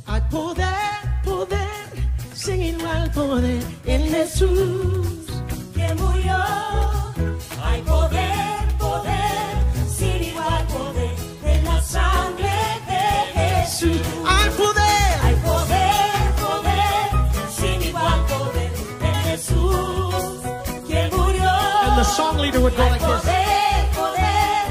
[0.07, 1.67] Hay poder, poder,
[2.33, 5.25] sin igual poder en Jesús
[5.73, 6.37] que murió.
[7.61, 8.62] Hay poder,
[8.93, 11.15] poder, sin igual poder
[11.45, 12.55] en la sangre
[12.91, 13.03] de
[13.37, 14.01] Jesús.
[14.27, 16.13] Hay poder, hay poder,
[16.45, 17.05] poder,
[17.57, 18.71] sin igual poder
[19.09, 20.15] en Jesús
[20.87, 21.51] que murió.
[21.87, 23.21] And the song leader would go like this.
[23.21, 24.63] poder, poder,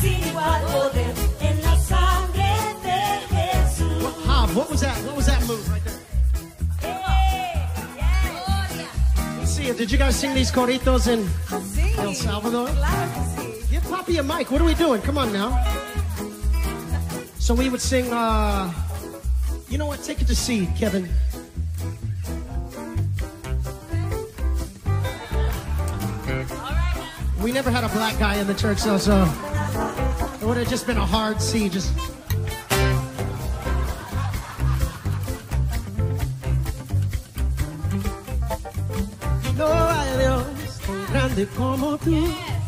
[0.00, 2.52] sin igual poder en la sangre
[2.86, 2.98] de
[3.34, 4.02] Jesús.
[4.26, 4.96] Hob, what was that?
[5.06, 5.98] What was that move right there?
[9.38, 11.26] Let's see, did you guys sing these coritos in
[11.98, 12.68] El Salvador?
[14.10, 14.50] Poppy a mic.
[14.50, 15.00] What are we doing?
[15.02, 15.50] Come on now.
[17.38, 18.72] So we would sing, uh,
[19.68, 20.02] you know what?
[20.02, 21.08] Take it to C, Kevin.
[27.40, 29.22] We never had a black guy in the church, so, so
[30.40, 31.68] it would have just been a hard C.
[31.68, 31.94] Just
[41.56, 42.59] como tú.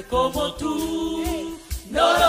[0.00, 1.58] Como tú,
[1.90, 2.21] no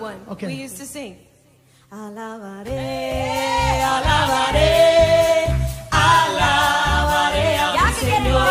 [0.00, 0.46] one Okay.
[0.46, 1.16] we used to sing.
[1.90, 2.78] Alabaré,
[3.82, 5.46] alabaré,
[5.90, 8.48] alabaré a Ya mi que viene, Señor.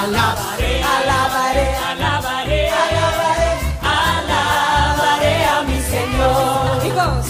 [0.00, 3.50] Alabaré, alabaré, alabaré, alabaré,
[3.82, 6.84] alabaré a mi Señor.
[6.84, 7.28] He goes.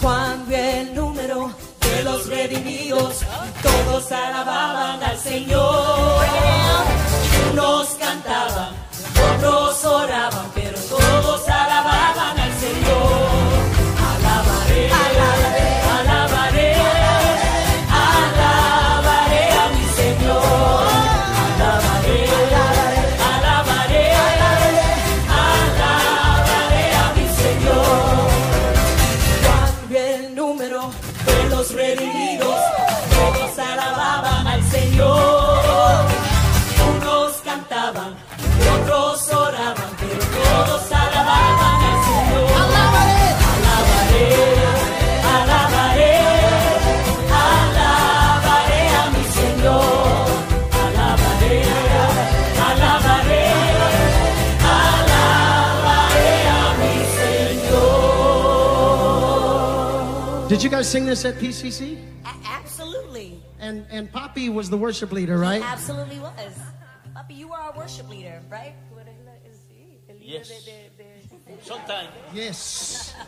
[0.00, 1.50] Cuando el número
[1.80, 3.20] de los redimidos,
[3.62, 6.24] todos alababan al Señor.
[7.52, 8.72] Unos cantaban,
[9.34, 10.50] otros oraban,
[60.88, 62.02] sing this at PCC?
[62.24, 63.42] Absolutely.
[63.60, 65.62] And and Poppy was the worship leader, right?
[65.62, 66.32] Absolutely was.
[67.14, 68.74] Poppy, you were our worship leader, right?
[70.20, 70.68] Yes.
[71.64, 72.08] Showtime.
[72.32, 73.14] Yes.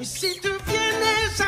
[0.00, 1.39] Y si tú vienes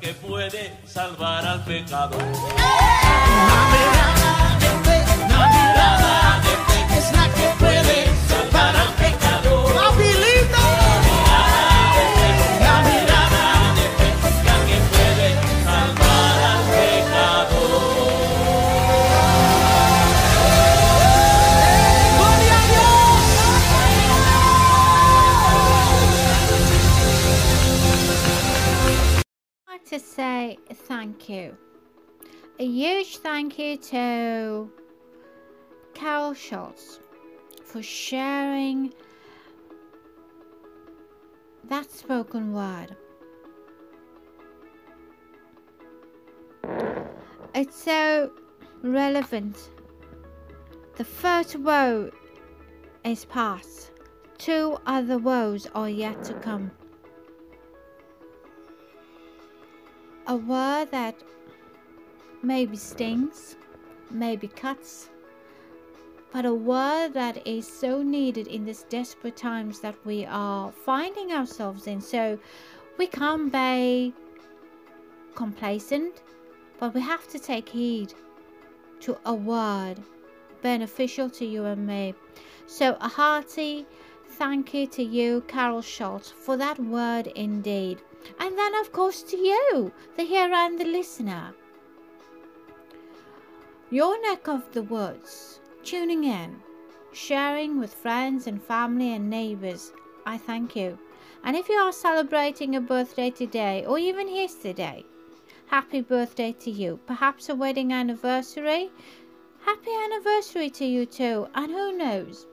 [0.00, 2.22] que puede salvar al pecador.
[31.28, 31.56] You.
[32.58, 34.70] A huge thank you to
[35.94, 37.00] Carol Schultz
[37.64, 38.92] for sharing
[41.68, 42.96] that spoken word.
[47.54, 48.30] It's so
[48.82, 49.70] relevant.
[50.96, 52.10] The first woe
[53.04, 53.92] is past,
[54.38, 56.70] two other woes are yet to come.
[60.28, 61.14] A word that
[62.42, 63.56] maybe stings,
[64.10, 65.08] maybe cuts,
[66.30, 71.32] but a word that is so needed in these desperate times that we are finding
[71.32, 72.00] ourselves in.
[72.02, 72.38] So
[72.98, 74.12] we can't be
[75.34, 76.22] complacent,
[76.78, 78.12] but we have to take heed
[79.00, 79.96] to a word
[80.60, 82.14] beneficial to you and me.
[82.66, 83.86] So a hearty
[84.32, 88.02] thank you to you, Carol Schultz, for that word indeed.
[88.38, 91.54] And then, of course, to you, the hearer and the listener.
[93.90, 96.60] Your neck of the woods, tuning in,
[97.12, 99.92] sharing with friends and family and neighbors,
[100.26, 100.98] I thank you.
[101.42, 105.04] And if you are celebrating a birthday today or even yesterday,
[105.66, 107.00] happy birthday to you.
[107.06, 108.90] Perhaps a wedding anniversary.
[109.64, 111.48] Happy anniversary to you too.
[111.54, 112.46] And who knows?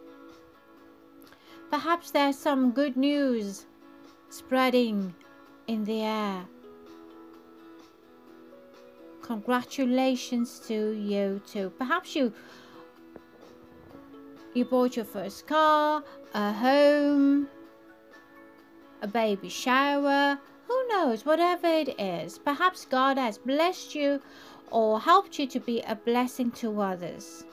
[1.69, 3.65] Perhaps there's some good news
[4.29, 5.13] spreading
[5.67, 6.45] in the air.
[9.21, 11.71] Congratulations to you too.
[11.77, 12.31] Perhaps you
[14.53, 16.03] you bought your first car,
[16.33, 17.47] a home,
[19.01, 22.37] a baby shower, who knows, whatever it is.
[22.37, 24.21] Perhaps God has blessed you
[24.71, 27.43] or helped you to be a blessing to others.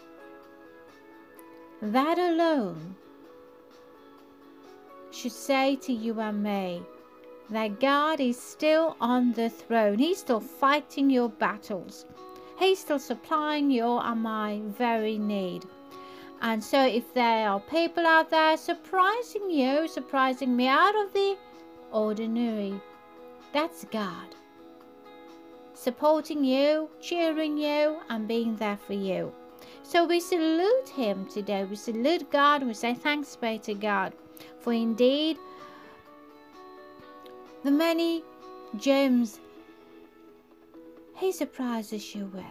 [1.81, 2.95] That alone
[5.11, 6.83] should say to you and me
[7.51, 9.99] that God is still on the throne.
[9.99, 12.07] He's still fighting your battles.
[12.59, 15.65] He's still supplying your and my very need.
[16.41, 21.37] And so, if there are people out there surprising you, surprising me out of the
[21.93, 22.81] ordinary,
[23.53, 24.35] that's God.
[25.75, 29.33] Supporting you, cheering you, and being there for you.
[29.83, 31.65] So we salute Him today.
[31.65, 32.63] We salute God.
[32.63, 34.13] We say thanks be to God.
[34.59, 35.39] For indeed,
[37.65, 38.23] the many
[38.77, 39.41] gems
[41.17, 42.45] He surprises you with,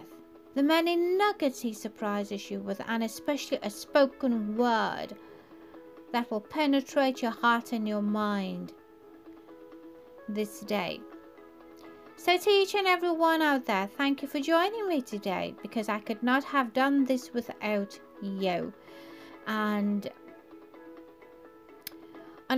[0.54, 5.14] the many nuggets He surprises you with, and especially a spoken word
[6.12, 8.72] that will penetrate your heart and your mind
[10.28, 11.00] this day.
[12.16, 15.88] So, to each and every one out there, thank you for joining me today because
[15.88, 18.72] I could not have done this without you.
[19.46, 20.08] And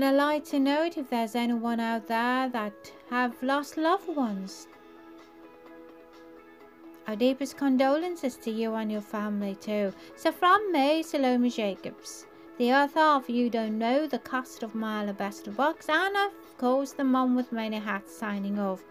[0.02, 2.72] on like to note, if there's anyone out there that
[3.10, 4.66] have lost loved ones,
[7.06, 9.92] our deepest condolences to you and your family too.
[10.16, 12.26] So from me, Salome Jacobs,
[12.58, 16.92] the author of You Don't Know, The Cost of My Alabaster Box, and of course
[16.92, 18.82] the mom with many hats signing off.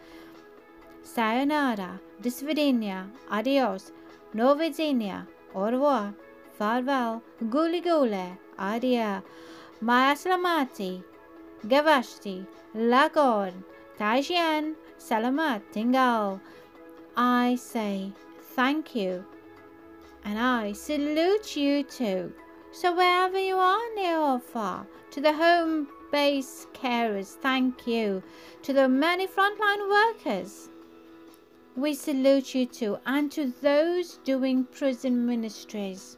[1.01, 3.91] Sayonara, do svidania, adios,
[4.33, 6.13] no vidzenia, au revoir,
[6.57, 9.21] farewell, guli gule, adia,
[9.83, 11.03] maya slamati,
[11.67, 13.51] gavashti, lagor,
[13.99, 16.39] tajian, salamat, tingal.
[17.17, 18.13] I say
[18.55, 19.25] thank you
[20.23, 22.31] and I salute you too.
[22.71, 28.23] So wherever you are near or far, to the home base carers, thank you.
[28.63, 30.69] To the many frontline workers,
[31.75, 32.99] we salute you too.
[33.05, 36.17] And to those doing prison ministries,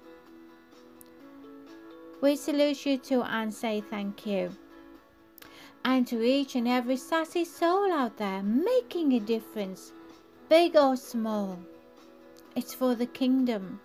[2.25, 4.49] We salute you too and say thank you.
[5.83, 9.93] And to each and every sassy soul out there making a difference,
[10.49, 11.59] big or small,
[12.55, 13.79] it's for the kingdom.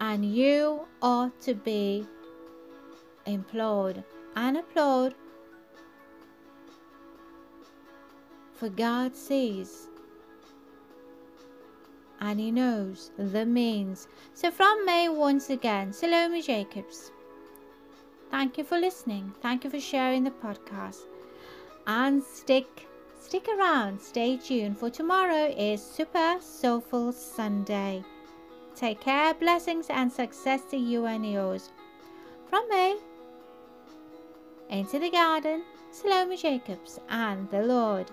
[0.00, 2.06] And you ought to be
[3.26, 4.04] implored
[4.36, 5.16] and applaud
[8.52, 9.88] for God sees
[12.20, 14.06] and He knows the means.
[14.32, 17.10] So from me once again, Salome Jacobs.
[18.30, 19.32] Thank you for listening.
[19.40, 21.06] Thank you for sharing the podcast.
[21.86, 22.86] And stick
[23.20, 24.00] stick around.
[24.00, 28.04] Stay tuned for tomorrow is Super Soulful Sunday.
[28.74, 31.70] Take care, blessings and success to you and yours.
[32.48, 32.96] From me,
[34.70, 38.10] into the garden, Salome Jacobs and the Lord.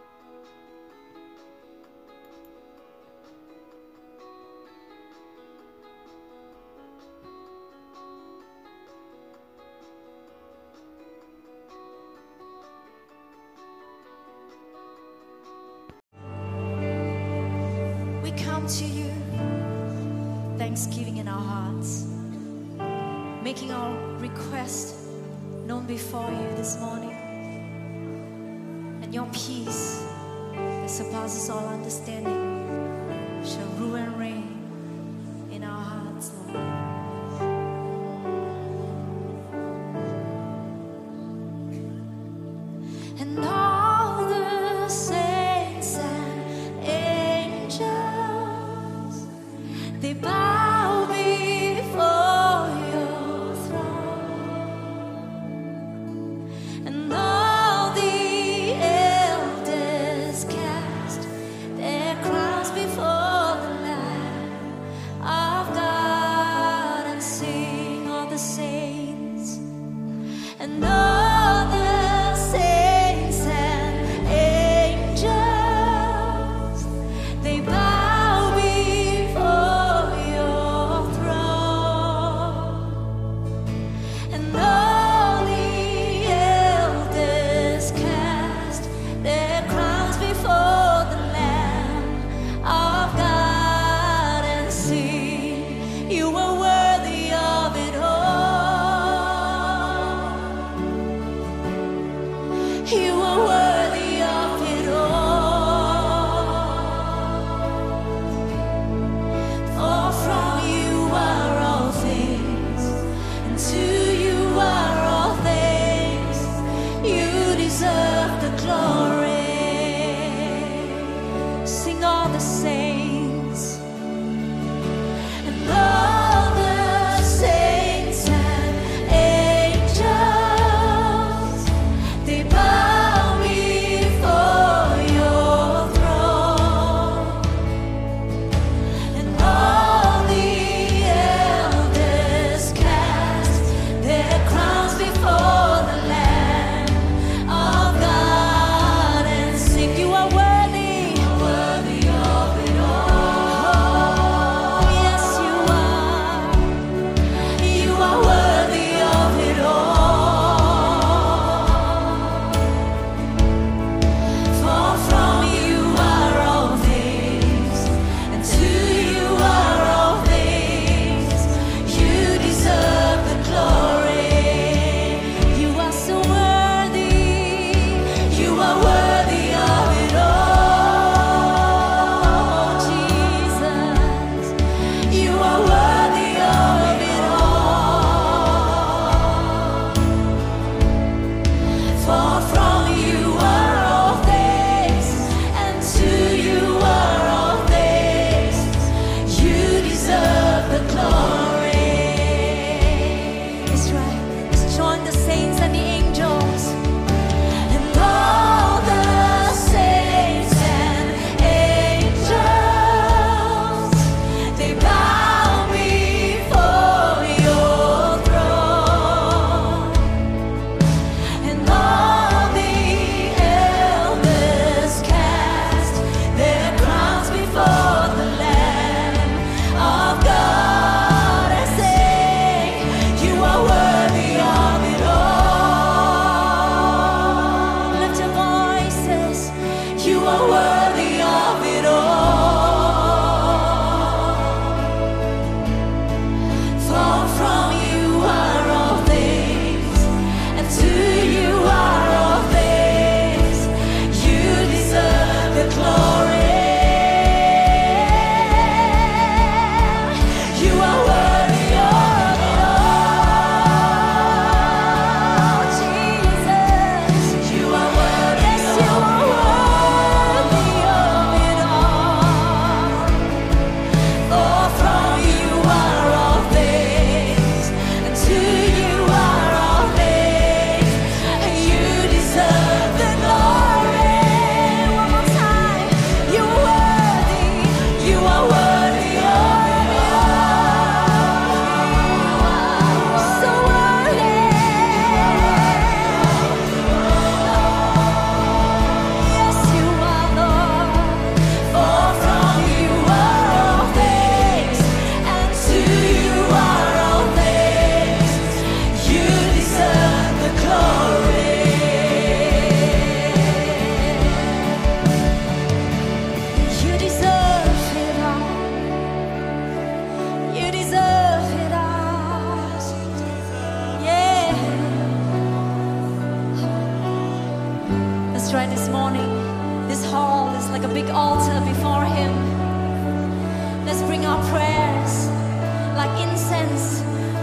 [31.56, 32.35] All understanding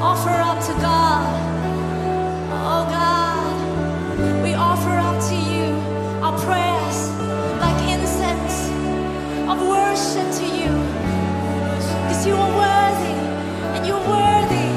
[0.03, 1.30] offer up to God.
[2.50, 5.68] Oh God, we offer up to you
[6.24, 6.98] our prayers
[7.62, 8.57] like incense
[9.50, 10.72] of worship to you.
[12.03, 13.18] Because you are worthy,
[13.74, 14.70] and you're worthy,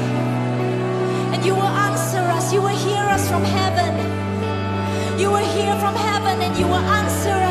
[1.34, 3.92] and you will answer us, you will hear us from heaven.
[5.18, 7.45] You will hear from heaven and you will answer us.